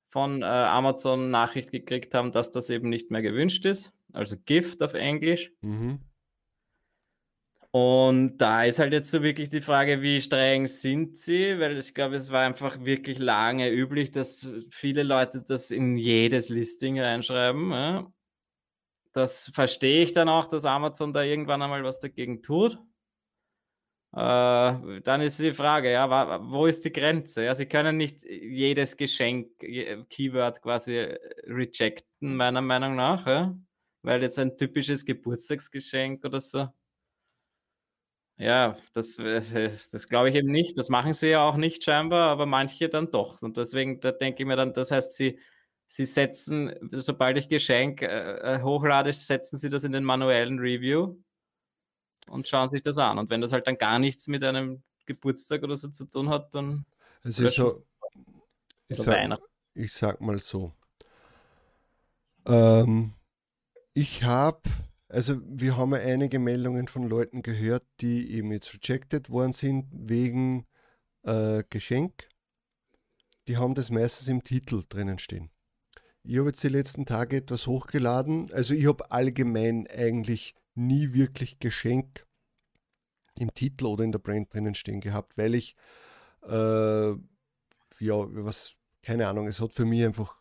[0.09, 3.93] von äh, Amazon Nachricht gekriegt haben, dass das eben nicht mehr gewünscht ist.
[4.11, 5.51] Also Gift auf Englisch.
[5.61, 5.99] Mhm.
[7.79, 11.59] Und da ist halt jetzt so wirklich die Frage, wie streng sind sie?
[11.59, 16.49] Weil ich glaube, es war einfach wirklich lange üblich, dass viele Leute das in jedes
[16.49, 17.69] Listing reinschreiben.
[17.69, 18.11] Ja?
[19.13, 22.79] Das verstehe ich dann auch, dass Amazon da irgendwann einmal was dagegen tut.
[24.13, 27.43] Äh, dann ist die Frage, ja, wo ist die Grenze?
[27.43, 29.51] Ja, sie können nicht jedes Geschenk,
[30.09, 33.55] Keyword quasi rejecten, meiner Meinung nach, ja?
[34.01, 36.69] weil jetzt ein typisches Geburtstagsgeschenk oder so
[38.37, 39.41] ja, das, äh,
[39.91, 40.77] das glaube ich eben nicht.
[40.77, 43.41] Das machen sie ja auch nicht scheinbar, aber manche dann doch.
[43.41, 45.39] Und deswegen, da denke ich mir dann, das heißt, sie,
[45.87, 51.17] sie setzen, sobald ich Geschenk äh, äh, hochlade, setzen sie das in den manuellen Review
[52.29, 53.17] und schauen sich das an.
[53.17, 56.53] Und wenn das halt dann gar nichts mit einem Geburtstag oder so zu tun hat,
[56.53, 56.85] dann.
[57.23, 57.83] Es ist so,
[58.87, 59.39] ich sag,
[59.73, 60.71] ich sag mal so.
[62.45, 63.13] Ähm,
[63.93, 64.61] ich habe
[65.09, 69.87] also wir haben ja einige Meldungen von Leuten gehört, die eben jetzt rejected worden sind
[69.91, 70.65] wegen
[71.23, 72.27] äh, Geschenk.
[73.47, 75.49] Die haben das meistens im Titel drinnen stehen.
[76.23, 78.51] Ich habe jetzt die letzten Tage etwas hochgeladen.
[78.51, 82.27] Also ich habe allgemein eigentlich nie wirklich Geschenk
[83.39, 85.75] im Titel oder in der Brand drinnen stehen gehabt, weil ich,
[86.43, 87.17] äh, ja,
[87.99, 90.36] was, keine Ahnung, es hat für mich einfach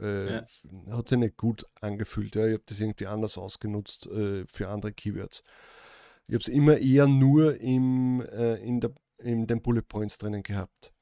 [0.00, 0.46] äh, ja.
[0.90, 2.34] Hat sich nicht gut angefühlt.
[2.34, 2.46] Ja.
[2.46, 5.42] Ich habe das irgendwie anders ausgenutzt äh, für andere Keywords.
[6.28, 10.42] Ich habe es immer eher nur im, äh, in, der, in den Bullet Points drinnen
[10.42, 10.92] gehabt.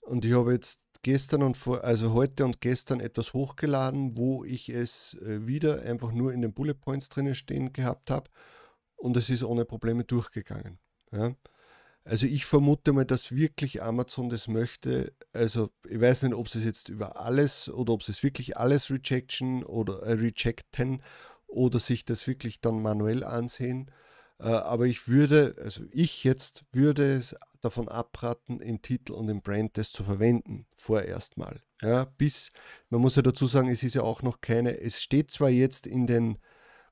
[0.00, 4.68] Und ich habe jetzt gestern und vor, also heute und gestern etwas hochgeladen, wo ich
[4.68, 8.30] es äh, wieder einfach nur in den Bullet Points drinnen stehen gehabt habe
[8.96, 10.78] und es ist ohne Probleme durchgegangen.
[11.12, 11.34] Ja.
[12.08, 15.12] Also ich vermute mal, dass wirklich Amazon das möchte.
[15.34, 18.56] Also ich weiß nicht, ob sie es jetzt über alles oder ob sie es wirklich
[18.56, 21.02] alles rejection oder äh, rejecten
[21.48, 23.90] oder sich das wirklich dann manuell ansehen.
[24.40, 29.42] Äh, aber ich würde, also ich jetzt würde es davon abraten, im Titel und im
[29.42, 31.60] Brand das zu verwenden, vorerst mal.
[31.82, 32.52] Ja, bis,
[32.88, 35.86] man muss ja dazu sagen, es ist ja auch noch keine, es steht zwar jetzt
[35.86, 36.38] in den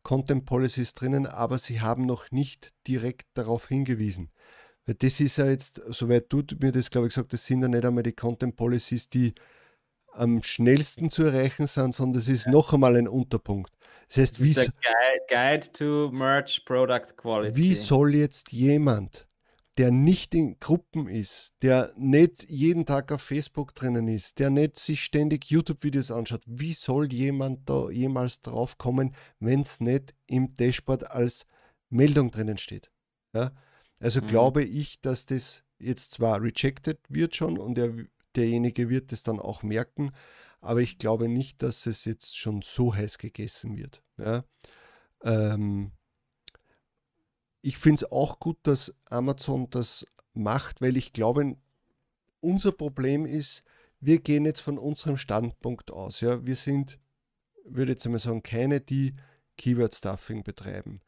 [0.02, 4.30] Content Policies drinnen, aber sie haben noch nicht direkt darauf hingewiesen.
[4.86, 7.68] Weil das ist ja jetzt, soweit du mir das, glaube ich, gesagt das sind ja
[7.68, 9.34] nicht einmal die Content Policies, die
[10.12, 12.52] am schnellsten zu erreichen sind, sondern das ist ja.
[12.52, 13.72] noch einmal ein Unterpunkt.
[14.08, 14.70] Das heißt, das wie ist Guide,
[15.28, 17.56] Guide to Merch Product Quality.
[17.56, 19.26] Wie soll jetzt jemand,
[19.76, 24.78] der nicht in Gruppen ist, der nicht jeden Tag auf Facebook drinnen ist, der nicht
[24.78, 30.54] sich ständig YouTube-Videos anschaut, wie soll jemand da jemals drauf kommen, wenn es nicht im
[30.54, 31.46] Dashboard als
[31.90, 32.90] Meldung drinnen steht?
[33.34, 33.50] Ja?
[33.98, 34.26] Also mhm.
[34.26, 37.94] glaube ich, dass das jetzt zwar rejected wird schon und der,
[38.34, 40.12] derjenige wird es dann auch merken,
[40.60, 44.02] aber ich glaube nicht, dass es jetzt schon so heiß gegessen wird.
[44.18, 44.44] Ja?
[45.22, 45.92] Ähm,
[47.62, 51.56] ich finde es auch gut, dass Amazon das macht, weil ich glaube,
[52.40, 53.64] unser Problem ist,
[54.00, 56.20] wir gehen jetzt von unserem Standpunkt aus.
[56.20, 56.44] Ja?
[56.44, 56.98] Wir sind,
[57.64, 59.14] würde jetzt einmal sagen, keine, die
[59.56, 61.00] Keyword Stuffing betreiben,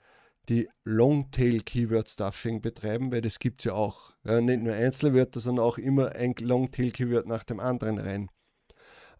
[0.48, 4.12] die Longtail Keyword Stuffing betreiben, weil das gibt es ja auch.
[4.24, 8.30] Ja, nicht nur Einzelwörter, sondern auch immer ein Longtail Keyword nach dem anderen rein.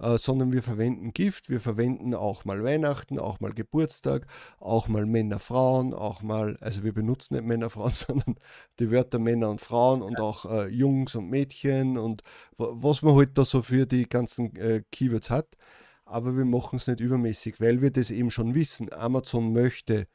[0.01, 4.27] Äh, sondern wir verwenden Gift, wir verwenden auch mal Weihnachten, auch mal Geburtstag,
[4.61, 8.37] auch mal Männer, Frauen, auch mal, also wir benutzen nicht Männer, Frauen, sondern
[8.79, 12.23] die Wörter Männer und Frauen und auch äh, Jungs und Mädchen und
[12.57, 15.57] was man halt da so für die ganzen äh, Keywords hat.
[16.05, 18.93] Aber wir machen es nicht übermäßig, weil wir das eben schon wissen.
[18.93, 20.07] Amazon möchte,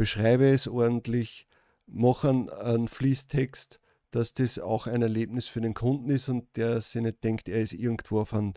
[0.00, 1.46] beschreibe es ordentlich,
[1.84, 7.02] machen einen Fließtext, dass das auch ein Erlebnis für den Kunden ist und der sich
[7.02, 8.54] nicht denkt, er ist irgendwo auf einem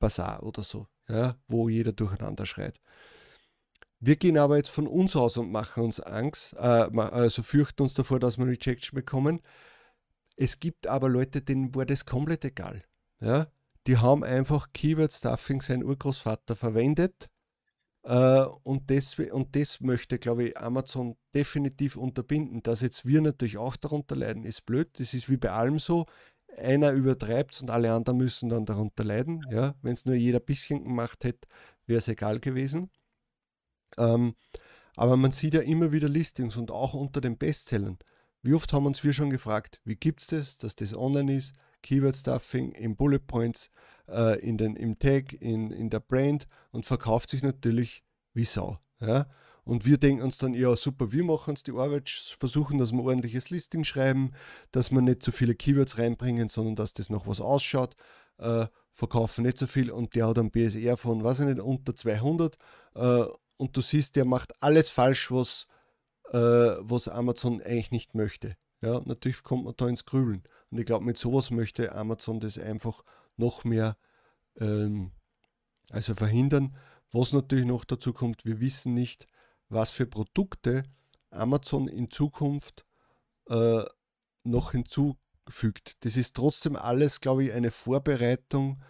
[0.00, 2.80] Bazar oder so, ja, wo jeder durcheinander schreit.
[4.00, 7.94] Wir gehen aber jetzt von uns aus und machen uns Angst, äh, also fürchten uns
[7.94, 9.40] davor, dass wir Rejection bekommen.
[10.36, 12.82] Es gibt aber Leute, denen war das komplett egal.
[13.20, 13.46] Ja?
[13.86, 17.30] Die haben einfach Keyword Stuffing sein Urgroßvater verwendet
[18.04, 22.62] äh, und, das, und das möchte, glaube ich, Amazon definitiv unterbinden.
[22.62, 24.88] Dass jetzt wir natürlich auch darunter leiden, ist blöd.
[24.98, 26.06] Das ist wie bei allem so
[26.56, 29.44] einer übertreibt und alle anderen müssen dann darunter leiden.
[29.50, 29.74] Ja?
[29.82, 31.48] Wenn es nur jeder ein bisschen gemacht hätte,
[31.86, 32.90] wäre es egal gewesen.
[33.98, 34.34] Ähm,
[34.96, 37.98] aber man sieht ja immer wieder Listings und auch unter den Bestsellern.
[38.42, 41.54] Wie oft haben uns wir schon gefragt, wie gibt es das, dass das online ist?
[41.82, 43.70] Keyword Stuffing in Bullet Points,
[44.08, 48.02] äh, in den, im Tag, in, in der Brand und verkauft sich natürlich
[48.34, 48.78] wie Sau.
[49.00, 49.26] Ja?
[49.64, 53.04] Und wir denken uns dann, ja, super, wir machen uns die Arbeit, versuchen, dass wir
[53.04, 54.32] ordentliches Listing schreiben,
[54.72, 57.94] dass wir nicht zu so viele Keywords reinbringen, sondern dass das noch was ausschaut,
[58.38, 61.94] äh, verkaufen nicht so viel und der hat einen BSR von, weiß ich nicht, unter
[61.94, 62.58] 200
[62.94, 63.24] äh,
[63.56, 65.68] und du siehst, der macht alles falsch, was,
[66.32, 68.56] äh, was Amazon eigentlich nicht möchte.
[68.80, 70.42] Ja, natürlich kommt man da ins Grübeln.
[70.70, 73.04] Und ich glaube, mit sowas möchte Amazon das einfach
[73.42, 73.96] noch mehr
[74.58, 75.12] ähm,
[75.90, 76.76] also verhindern.
[77.10, 79.26] Was natürlich noch dazu kommt, wir wissen nicht,
[79.68, 80.84] was für Produkte
[81.30, 82.86] Amazon in Zukunft
[83.48, 83.84] äh,
[84.44, 86.04] noch hinzufügt.
[86.04, 88.82] Das ist trotzdem alles, glaube ich, eine Vorbereitung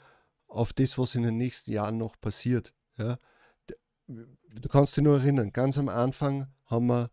[0.46, 2.74] auf das, was in den nächsten Jahren noch passiert.
[2.96, 3.18] Ja.
[4.06, 7.10] Du kannst dich nur erinnern, ganz am Anfang haben wir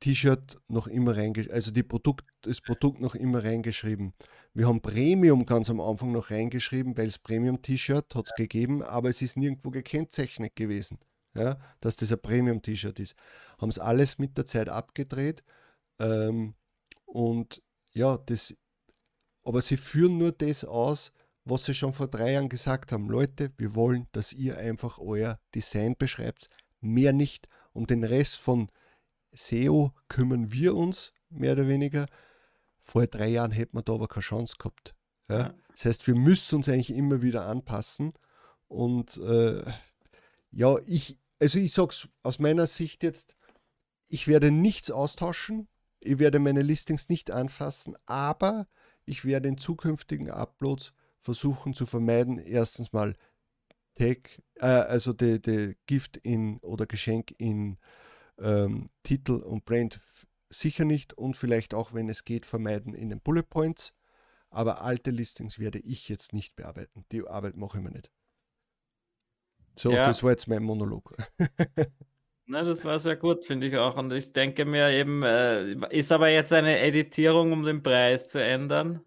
[0.00, 4.14] T-Shirt noch immer reingeschrieben, also die Produkt, das Produkt noch immer reingeschrieben.
[4.54, 8.36] Wir haben Premium ganz am Anfang noch reingeschrieben, weil es Premium-T-Shirt hat es ja.
[8.36, 10.98] gegeben, aber es ist nirgendwo gekennzeichnet gewesen
[11.34, 13.14] ja, dass das ein Premium-T-Shirt ist.
[13.58, 15.42] Haben es alles mit der Zeit abgedreht
[15.98, 16.54] ähm,
[17.04, 17.62] und
[17.92, 18.54] ja, das,
[19.44, 21.12] aber sie führen nur das aus,
[21.44, 23.08] was sie schon vor drei Jahren gesagt haben.
[23.08, 26.48] Leute, wir wollen, dass ihr einfach euer Design beschreibt,
[26.80, 27.48] mehr nicht.
[27.72, 28.68] Um den Rest von
[29.32, 32.06] SEO kümmern wir uns, mehr oder weniger.
[32.82, 34.94] Vor drei Jahren hätten wir da aber keine Chance gehabt.
[35.28, 35.38] Ja?
[35.38, 35.54] Ja.
[35.72, 38.12] Das heißt, wir müssen uns eigentlich immer wieder anpassen.
[38.68, 39.64] Und äh,
[40.50, 43.36] ja, ich, also ich sage es aus meiner Sicht jetzt,
[44.06, 45.68] ich werde nichts austauschen,
[46.00, 48.66] ich werde meine Listings nicht anfassen, aber
[49.04, 53.14] ich werde in zukünftigen Uploads versuchen zu vermeiden, erstens mal
[53.94, 57.78] Tag, äh, also die, die Gift in oder Geschenk in
[58.38, 60.00] ähm, Titel und Brand
[60.52, 63.92] sicher nicht und vielleicht auch, wenn es geht, vermeiden in den Bullet Points.
[64.50, 67.06] Aber alte Listings werde ich jetzt nicht bearbeiten.
[67.10, 68.10] Die Arbeit mache ich mir nicht.
[69.74, 70.04] So, ja.
[70.04, 71.16] das war jetzt mein Monolog.
[72.46, 73.96] Na, das war sehr gut, finde ich auch.
[73.96, 78.42] Und ich denke mir eben, äh, ist aber jetzt eine Editierung, um den Preis zu
[78.42, 79.00] ändern?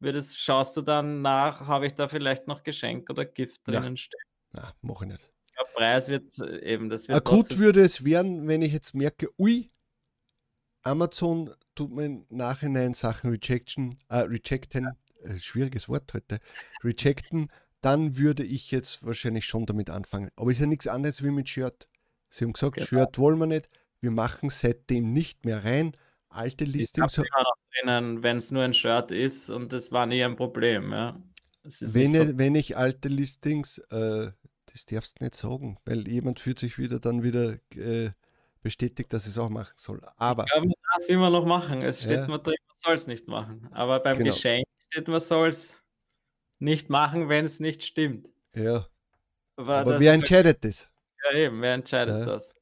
[0.00, 3.94] Wird es, schaust du dann nach, habe ich da vielleicht noch Geschenk oder Gift drinnen
[3.94, 3.96] ja.
[3.96, 4.20] stehen?
[4.50, 5.30] Na, mache ich nicht.
[5.56, 7.18] Der Preis wird äh, eben, das wird.
[7.18, 9.70] Akut würde es werden, wenn ich jetzt merke, ui,
[10.82, 14.88] Amazon tut mir im Nachhinein Sachen rejection, äh, rejecten,
[15.22, 16.40] äh, schwieriges Wort heute,
[16.82, 17.48] rejecten,
[17.80, 20.30] dann würde ich jetzt wahrscheinlich schon damit anfangen.
[20.36, 21.88] Aber ist ja nichts anderes wie mit Shirt.
[22.28, 22.86] Sie haben gesagt, genau.
[22.86, 23.68] Shirt wollen wir nicht.
[24.00, 25.96] Wir machen seitdem nicht mehr rein.
[26.28, 27.18] Alte Listings.
[27.84, 30.92] wenn es nur ein Shirt ist und das war nie ein Problem.
[30.92, 31.20] Ja.
[31.62, 34.30] Wenn, ich, wenn ich alte Listings, äh,
[34.66, 38.10] das darfst du nicht sagen, weil jemand fühlt sich wieder dann wieder äh,
[38.62, 40.00] bestätigt, dass es auch machen soll.
[40.16, 40.44] Aber.
[40.44, 41.82] Ich glaube, man darf es immer noch machen.
[41.82, 42.26] Es steht ja.
[42.28, 43.68] man drin, man soll es nicht machen.
[43.72, 44.32] Aber beim genau.
[44.32, 45.74] Geschenk steht, man soll es
[46.58, 48.30] nicht machen, wenn es nicht stimmt.
[48.54, 48.86] Ja.
[49.56, 50.90] Aber, aber wer entscheidet das?
[51.24, 52.24] Ja, eben, wer entscheidet ja.
[52.24, 52.54] das?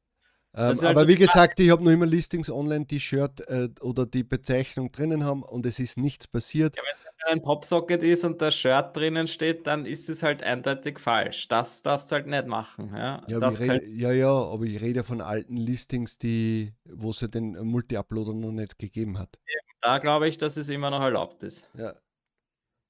[0.52, 4.24] Ähm, aber wie gesagt, ich habe nur immer Listings online, die Shirt äh, oder die
[4.24, 6.76] Bezeichnung drinnen haben und es ist nichts passiert.
[6.76, 6.82] Ja,
[7.26, 11.48] ein Popsocket ist und das Shirt drinnen steht, dann ist es halt eindeutig falsch.
[11.48, 12.94] Das darfst du halt nicht machen.
[12.94, 17.28] Ja, ja, rede, ja, ja, aber ich rede von alten Listings, die, wo es ja
[17.28, 19.38] den Multi-Uploader noch nicht gegeben hat.
[19.82, 21.68] Da glaube ich, dass es immer noch erlaubt ist.
[21.74, 21.94] Ja,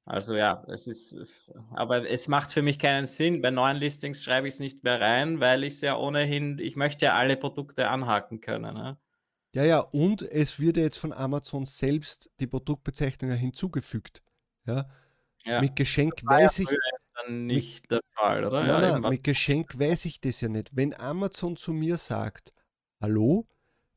[0.06, 1.14] Also ja, es ist,
[1.70, 3.40] aber es macht für mich keinen Sinn.
[3.42, 6.74] Bei neuen Listings schreibe ich es nicht mehr rein, weil ich es ja ohnehin, ich
[6.76, 8.74] möchte ja alle Produkte anhaken können.
[8.74, 8.98] Ne?
[9.52, 14.22] Ja, ja, und es wird ja jetzt von Amazon selbst die Produktbezeichnung hinzugefügt.
[14.64, 14.88] Ja,
[15.44, 15.60] ja.
[15.60, 16.78] mit Geschenk weiß ja ich.
[17.14, 18.60] Dann nicht mit, der Fall, oder?
[18.60, 20.70] Nein, ja, nein, mit Geschenk weiß ich das ja nicht.
[20.74, 22.52] Wenn Amazon zu mir sagt,
[23.00, 23.46] hallo,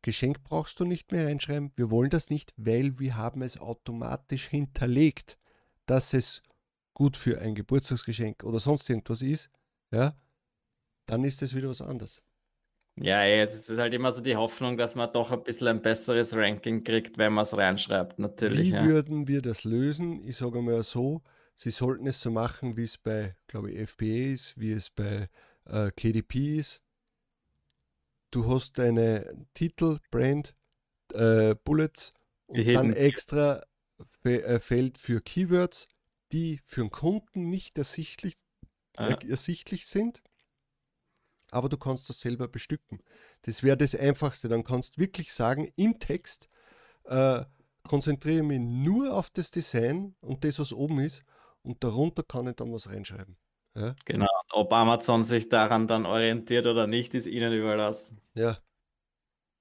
[0.02, 4.48] Geschenk brauchst du nicht mehr reinschreiben, wir wollen das nicht, weil wir haben es automatisch
[4.48, 5.38] hinterlegt
[5.86, 6.42] dass es
[6.94, 9.50] gut für ein Geburtstagsgeschenk oder sonst irgendwas ist,
[9.92, 10.16] ja,
[11.06, 12.22] dann ist es wieder was anderes.
[12.96, 16.36] Ja, jetzt ist halt immer so die Hoffnung, dass man doch ein bisschen ein besseres
[16.36, 18.68] Ranking kriegt, wenn man es reinschreibt, natürlich.
[18.68, 18.86] Wie ja.
[18.86, 20.22] würden wir das lösen?
[20.24, 21.24] Ich sage mal so,
[21.56, 25.28] sie sollten es so machen, wie es bei, glaube ich, FBA ist, wie es bei
[25.66, 26.84] äh, KDP ist.
[28.30, 30.56] Du hast deine Titel, Brand,
[31.14, 32.14] äh, Bullets
[32.48, 33.64] und dann extra
[34.24, 35.88] äh, Feld für Keywords,
[36.32, 38.36] die für den Kunden nicht ersichtlich,
[38.98, 40.22] äh, ersichtlich sind,
[41.54, 43.00] aber du kannst das selber bestücken.
[43.44, 44.50] Das wäre das Einfachste.
[44.50, 46.50] Dann kannst du wirklich sagen, im Text
[47.06, 47.44] äh,
[47.88, 51.24] konzentriere mich nur auf das Design und das, was oben ist,
[51.62, 53.38] und darunter kann ich dann was reinschreiben.
[53.76, 53.96] Ja?
[54.06, 58.22] Genau, ob Amazon sich daran dann orientiert oder nicht, ist ihnen überlassen.
[58.36, 58.58] Ja,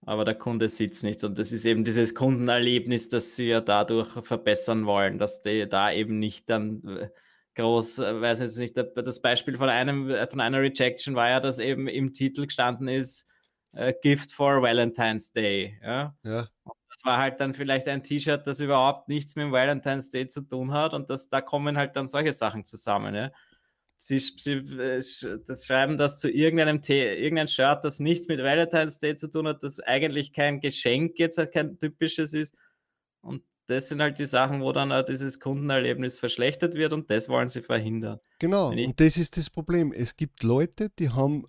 [0.05, 1.23] aber der Kunde sieht es nicht.
[1.23, 5.93] Und das ist eben dieses Kundenerlebnis, das sie ja dadurch verbessern wollen, dass die da
[5.93, 7.09] eben nicht dann äh,
[7.55, 11.41] groß, äh, weiß jetzt nicht, das Beispiel von einem, äh, von einer Rejection war ja,
[11.41, 13.27] dass eben im Titel gestanden ist,
[13.75, 15.79] uh, Gift for Valentine's Day.
[15.83, 16.17] Ja.
[16.23, 16.49] ja.
[16.65, 20.43] Das war halt dann vielleicht ein T-Shirt, das überhaupt nichts mit dem Valentine's Day zu
[20.43, 23.15] tun hat und das, da kommen halt dann solche Sachen zusammen.
[23.15, 23.31] Ja
[24.03, 25.03] sie, sie äh,
[25.47, 29.47] das schreiben das zu irgendeinem Tee, irgendein Shirt, das nichts mit Valentine's Day zu tun
[29.47, 32.57] hat, das eigentlich kein Geschenk jetzt kein typisches ist.
[33.21, 37.29] Und das sind halt die Sachen, wo dann auch dieses Kundenerlebnis verschlechtert wird und das
[37.29, 38.21] wollen sie verhindern.
[38.39, 39.93] Genau, und das ist das Problem.
[39.93, 41.47] Es gibt Leute, die haben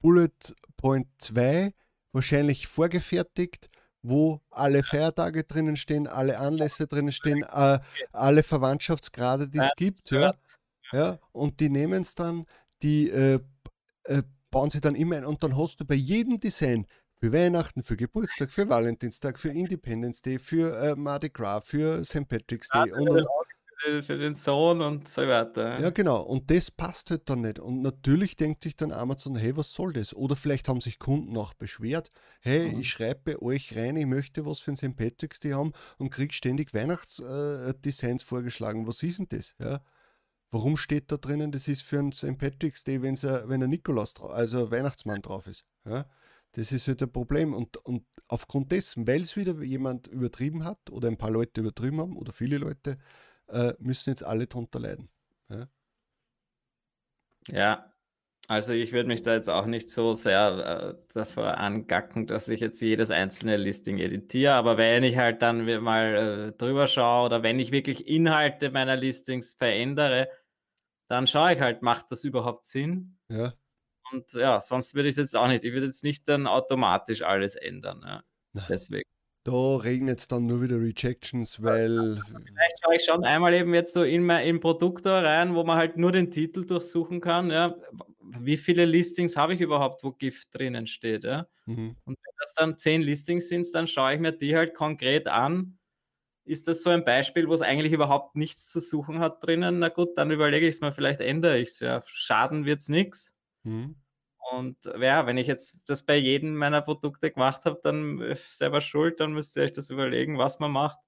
[0.00, 1.72] Bullet Point 2
[2.12, 3.68] wahrscheinlich vorgefertigt,
[4.02, 7.78] wo alle Feiertage drinnen stehen, alle Anlässe drinnen stehen, äh,
[8.12, 10.10] alle Verwandtschaftsgrade, die es gibt.
[10.10, 10.34] Ja.
[10.92, 12.46] Ja, und die nehmen es dann,
[12.82, 13.40] die äh,
[14.04, 16.86] äh, bauen sie dann immer ein und dann hast du bei jedem Design
[17.20, 22.28] für Weihnachten, für Geburtstag, für Valentinstag, für Independence Day, für äh, Mardi Gras, für St.
[22.28, 22.88] Patrick's Day.
[22.88, 23.26] Ja, und, und,
[24.02, 25.80] für den Sohn und so weiter.
[25.80, 26.22] Ja, genau.
[26.22, 27.58] Und das passt halt dann nicht.
[27.58, 30.14] Und natürlich denkt sich dann Amazon, hey, was soll das?
[30.14, 32.80] Oder vielleicht haben sich Kunden auch beschwert, hey, mhm.
[32.80, 34.96] ich schreibe bei euch rein, ich möchte was für ein St.
[34.96, 38.86] Patrick's Day haben und kriege ständig Weihnachtsdesigns äh, vorgeschlagen.
[38.86, 39.54] Was ist denn das?
[39.58, 39.80] Ja.
[40.50, 42.38] Warum steht da drinnen, das ist für einen St.
[42.38, 45.64] Patrick's Day, wenn's a, wenn ein Nikolaus, also Weihnachtsmann drauf ist?
[45.84, 46.06] Ja?
[46.52, 47.54] Das ist halt ein Problem.
[47.54, 52.00] Und, und aufgrund dessen, weil es wieder jemand übertrieben hat oder ein paar Leute übertrieben
[52.00, 52.98] haben oder viele Leute,
[53.48, 55.08] äh, müssen jetzt alle drunter leiden.
[55.48, 55.68] Ja,
[57.48, 57.92] ja
[58.48, 62.60] also ich würde mich da jetzt auch nicht so sehr äh, davor angacken, dass ich
[62.60, 66.14] jetzt jedes einzelne Listing editiere, aber wenn ich halt dann mal
[66.48, 70.30] äh, drüber schaue oder wenn ich wirklich Inhalte meiner Listings verändere,
[71.08, 73.18] dann schaue ich halt, macht das überhaupt Sinn?
[73.28, 73.52] Ja.
[74.12, 75.64] Und ja, sonst würde ich es jetzt auch nicht.
[75.64, 78.02] Ich würde jetzt nicht dann automatisch alles ändern.
[78.04, 78.22] Ja.
[78.68, 79.08] Deswegen.
[79.44, 82.20] Da regnet es dann nur wieder Rejections, weil.
[82.26, 85.64] Vielleicht schaue ich schon einmal eben jetzt so in mein in Produkt da rein, wo
[85.64, 87.50] man halt nur den Titel durchsuchen kann.
[87.50, 87.74] Ja
[88.40, 91.24] wie viele Listings habe ich überhaupt, wo Gift drinnen steht.
[91.24, 91.46] Ja?
[91.66, 91.96] Mhm.
[92.04, 95.78] Und wenn das dann zehn Listings sind, dann schaue ich mir die halt konkret an.
[96.44, 99.78] Ist das so ein Beispiel, wo es eigentlich überhaupt nichts zu suchen hat drinnen?
[99.80, 101.80] Na gut, dann überlege ich es mir, vielleicht ändere ich es.
[101.80, 102.02] Ja.
[102.06, 103.34] Schaden wird es nichts.
[103.68, 103.96] Mhm.
[104.52, 108.80] Und ja, wenn ich jetzt das bei jedem meiner Produkte gemacht habe, dann äh, selber
[108.80, 110.98] schuld, dann müsst ihr euch das überlegen, was man macht.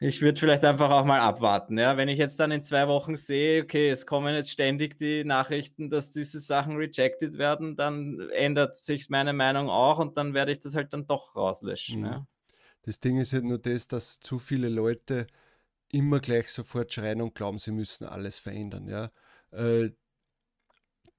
[0.00, 1.78] Ich würde vielleicht einfach auch mal abwarten.
[1.78, 1.96] Ja?
[1.96, 5.88] Wenn ich jetzt dann in zwei Wochen sehe, okay, es kommen jetzt ständig die Nachrichten,
[5.88, 10.60] dass diese Sachen rejected werden, dann ändert sich meine Meinung auch und dann werde ich
[10.60, 12.00] das halt dann doch rauslöschen.
[12.00, 12.06] Mhm.
[12.06, 12.26] Ja?
[12.82, 15.26] Das Ding ist halt nur das, dass zu viele Leute
[15.90, 18.88] immer gleich sofort schreien und glauben, sie müssen alles verändern.
[18.88, 19.10] Ja?
[19.52, 19.90] Äh,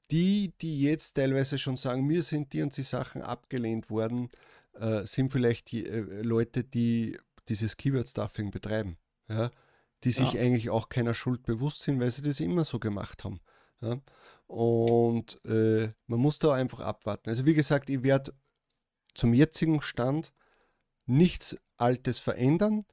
[0.08, 4.30] die, die jetzt teilweise schon sagen, mir sind die und die Sachen abgelehnt worden,
[4.74, 9.52] äh, sind vielleicht die äh, Leute, die dieses Keyword-Stuffing betreiben, ja,
[10.04, 10.42] die sich ja.
[10.42, 13.40] eigentlich auch keiner Schuld bewusst sind, weil sie das immer so gemacht haben.
[13.82, 14.00] Ja.
[14.48, 17.29] Und äh, man muss da einfach abwarten.
[17.29, 18.34] Also wie gesagt, ich werde
[19.13, 20.34] zum jetzigen Stand
[21.06, 22.86] nichts Altes verändern.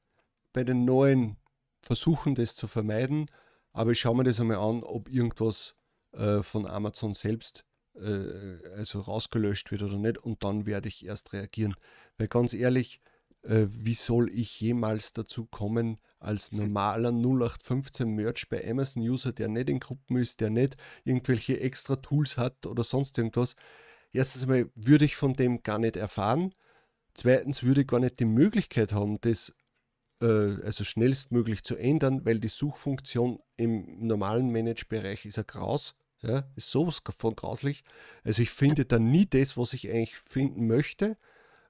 [0.52, 1.36] Bei den neuen
[1.82, 3.26] versuchen das zu vermeiden,
[3.72, 5.74] aber ich schaue mir das einmal an, ob irgendwas
[6.12, 11.32] äh, von Amazon selbst äh, also rausgelöscht wird oder nicht und dann werde ich erst
[11.32, 11.74] reagieren.
[12.16, 13.00] Weil ganz ehrlich,
[13.42, 19.68] äh, wie soll ich jemals dazu kommen, als normaler 0815 Merch bei Amazon-User, der nicht
[19.68, 23.56] in Gruppen ist, der nicht irgendwelche extra Tools hat oder sonst irgendwas.
[24.12, 26.54] Erstens einmal würde ich von dem gar nicht erfahren.
[27.14, 29.52] Zweitens würde ich gar nicht die Möglichkeit haben, das
[30.22, 35.94] äh, also schnellstmöglich zu ändern, weil die Suchfunktion im normalen Manage-Bereich ist ja graus.
[36.22, 37.82] Ja, ist sowas von grauslich.
[38.24, 41.16] Also ich finde da nie das, was ich eigentlich finden möchte.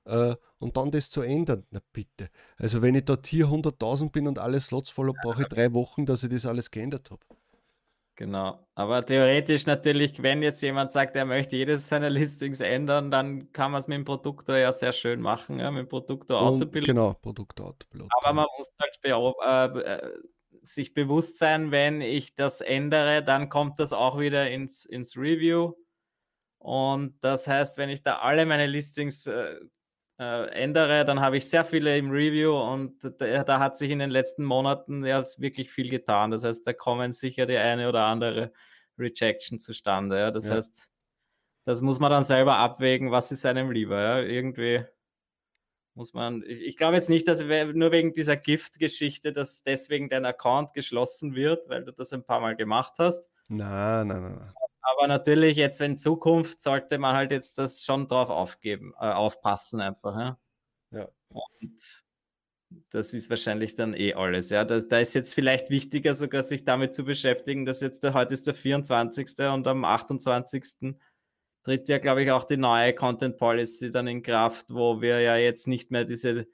[0.04, 2.28] Äh, und dann das zu ändern, na bitte.
[2.56, 5.72] Also wenn ich dort hier 100.000 bin und alles Slots voll habe, brauche ich drei
[5.72, 7.24] Wochen, dass ich das alles geändert habe.
[8.16, 8.66] Genau.
[8.74, 13.72] Aber theoretisch natürlich, wenn jetzt jemand sagt, er möchte jedes seiner Listings ändern, dann kann
[13.72, 16.86] man es mit dem Produktor ja sehr schön machen, ja, mit dem Produktor Autopilot.
[16.86, 18.08] Genau, Produktor Autopilot.
[18.20, 20.18] Aber man muss halt äh, äh,
[20.62, 25.74] sich bewusst sein, wenn ich das ändere, dann kommt das auch wieder ins, ins Review.
[26.58, 29.56] Und das heißt, wenn ich da alle meine Listings äh,
[30.18, 33.98] äh, ändere, dann habe ich sehr viele im Review und da, da, hat sich in
[33.98, 36.30] den letzten Monaten ja wirklich viel getan.
[36.30, 38.52] Das heißt, da kommen sicher die eine oder andere
[38.98, 40.18] Rejection zustande.
[40.18, 40.30] Ja?
[40.30, 40.54] Das ja.
[40.54, 40.88] heißt,
[41.64, 44.00] das muss man dann selber abwägen, was ist einem lieber.
[44.00, 44.20] Ja?
[44.20, 44.84] Irgendwie
[45.94, 50.24] muss man, ich, ich glaube jetzt nicht, dass nur wegen dieser Gift-Geschichte, dass deswegen dein
[50.24, 53.28] Account geschlossen wird, weil du das ein paar Mal gemacht hast.
[53.48, 54.36] Nein, nein, nein.
[54.36, 54.54] nein.
[54.82, 59.80] Aber natürlich jetzt in Zukunft sollte man halt jetzt das schon drauf aufgeben, äh, aufpassen
[59.80, 60.16] einfach.
[60.16, 60.38] Ja?
[60.90, 61.08] ja.
[61.28, 62.02] Und
[62.90, 64.50] das ist wahrscheinlich dann eh alles.
[64.50, 68.14] Ja, da, da, ist jetzt vielleicht wichtiger sogar, sich damit zu beschäftigen, dass jetzt der,
[68.14, 69.38] heute ist der 24.
[69.52, 70.96] und am 28.
[71.62, 75.36] tritt ja, glaube ich, auch die neue Content Policy dann in Kraft, wo wir ja
[75.36, 76.46] jetzt nicht mehr diese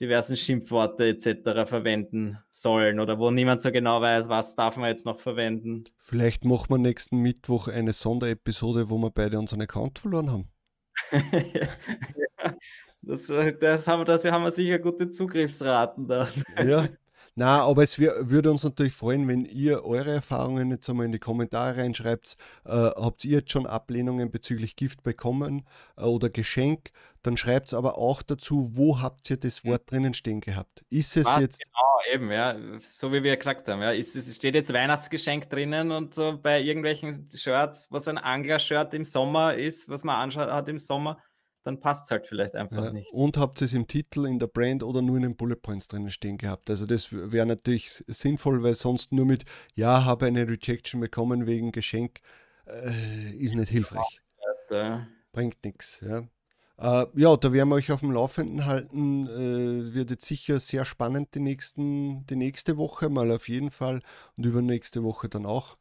[0.00, 1.68] diversen Schimpfworte etc.
[1.68, 5.84] verwenden sollen oder wo niemand so genau weiß, was darf man jetzt noch verwenden.
[5.98, 10.48] Vielleicht machen wir nächsten Mittwoch eine Sonderepisode, wo wir beide unseren Account verloren haben.
[11.32, 11.68] ja,
[13.02, 13.26] das,
[13.60, 16.28] das, haben, das haben wir sicher gute Zugriffsraten da.
[16.64, 16.88] Ja,
[17.38, 21.20] Na, aber es würde uns natürlich freuen, wenn ihr eure Erfahrungen jetzt einmal in die
[21.20, 22.36] Kommentare reinschreibt.
[22.64, 25.64] Äh, habt ihr jetzt schon Ablehnungen bezüglich Gift bekommen
[25.96, 26.90] äh, oder Geschenk?
[27.22, 30.84] Dann schreibt es aber auch dazu, wo habt ihr das Wort drinnen stehen gehabt?
[30.90, 31.60] Ist es Was, jetzt.
[31.60, 32.56] Genau, eben, ja.
[32.80, 33.82] So wie wir gesagt haben.
[33.82, 33.92] Ja.
[33.92, 39.04] Ist, es steht jetzt Weihnachtsgeschenk drinnen und so bei irgendwelchen Shirts, was ein Angler-Shirt im
[39.04, 41.22] Sommer ist, was man anschaut hat im Sommer
[41.68, 43.12] dann passt es halt vielleicht einfach ja, nicht.
[43.12, 45.86] Und habt ihr es im Titel, in der Brand oder nur in den Bullet Points
[45.86, 46.70] drinnen stehen gehabt?
[46.70, 49.44] Also das wäre natürlich sinnvoll, weil sonst nur mit
[49.74, 52.20] Ja, habe eine Rejection bekommen wegen Geschenk
[52.66, 54.20] äh, ist nicht hilfreich.
[54.70, 56.00] Ja, Bringt nichts.
[56.00, 56.22] Ja.
[56.78, 59.26] Äh, ja, da werden wir euch auf dem Laufenden halten.
[59.26, 64.00] Äh, wird jetzt sicher sehr spannend die, nächsten, die nächste Woche, mal auf jeden Fall
[64.36, 65.76] und übernächste Woche dann auch.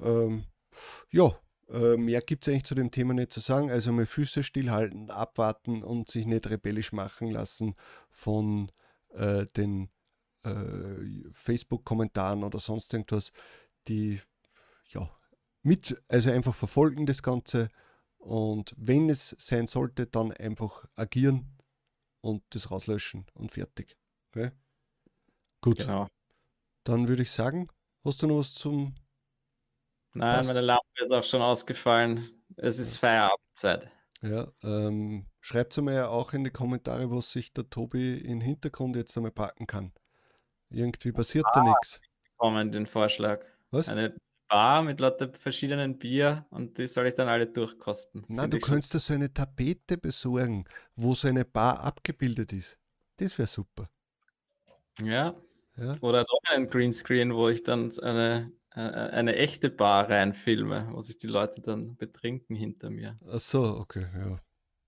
[0.00, 0.44] Ähm,
[1.10, 1.32] ja,
[1.72, 3.70] äh, mehr gibt es eigentlich zu dem Thema nicht zu sagen.
[3.70, 7.74] Also mal Füße stillhalten, abwarten und sich nicht rebellisch machen lassen
[8.10, 8.70] von
[9.14, 9.90] äh, den
[10.44, 13.32] äh, Facebook-Kommentaren oder sonst irgendwas,
[13.88, 14.20] die
[14.88, 15.10] ja
[15.62, 17.68] mit, also einfach verfolgen das Ganze
[18.18, 21.58] und wenn es sein sollte, dann einfach agieren
[22.20, 23.96] und das rauslöschen und fertig.
[24.30, 24.50] Okay?
[25.60, 25.78] Gut.
[25.78, 26.08] Genau.
[26.84, 27.68] Dann würde ich sagen,
[28.04, 28.94] hast du noch was zum
[30.14, 30.48] Nein, Passt.
[30.48, 32.30] meine Lampe ist auch schon ausgefallen.
[32.56, 33.90] Es ist Feierabendzeit.
[34.20, 38.94] Ja, ähm, schreibt es mir auch in die Kommentare, was sich der Tobi im Hintergrund
[38.96, 39.92] jetzt einmal packen kann.
[40.70, 42.00] Irgendwie passiert ah, da nichts.
[42.30, 43.44] bekommen den Vorschlag.
[43.70, 43.88] Was?
[43.88, 44.14] Eine
[44.48, 48.24] Bar mit lauter verschiedenen Bier und die soll ich dann alle durchkosten.
[48.28, 52.78] Na, du könntest da so eine Tapete besorgen, wo so eine Bar abgebildet ist.
[53.16, 53.88] Das wäre super.
[55.02, 55.34] Ja.
[55.76, 55.96] ja.
[56.00, 61.26] Oder doch ein Greenscreen, wo ich dann eine eine echte Bar reinfilme, wo sich die
[61.26, 63.18] Leute dann betrinken hinter mir.
[63.30, 64.40] Ach so, okay, ja.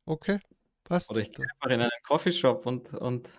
[0.07, 0.39] Okay,
[0.85, 1.11] passt.
[1.11, 3.31] Oder ich gehe einfach in einen Coffeeshop und, und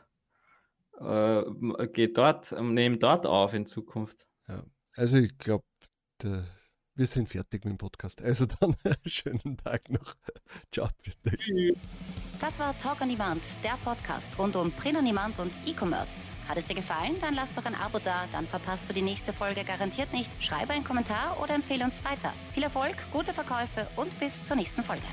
[0.99, 4.27] äh, gehe dort, nehme dort auf in Zukunft.
[4.47, 4.63] Ja,
[4.95, 5.65] also ich glaube,
[6.95, 8.21] wir sind fertig mit dem Podcast.
[8.21, 8.75] Also dann
[9.05, 10.15] schönen Tag noch.
[10.71, 10.89] Ciao.
[11.23, 11.75] Bitte.
[12.39, 16.11] Das war Talk on Demand, der Podcast rund um Print on Demand und E-Commerce.
[16.47, 17.15] Hat es dir gefallen?
[17.21, 20.31] Dann lass doch ein Abo da, dann verpasst du die nächste Folge garantiert nicht.
[20.43, 22.33] Schreibe einen Kommentar oder empfehle uns weiter.
[22.53, 25.05] Viel Erfolg, gute Verkäufe und bis zur nächsten Folge.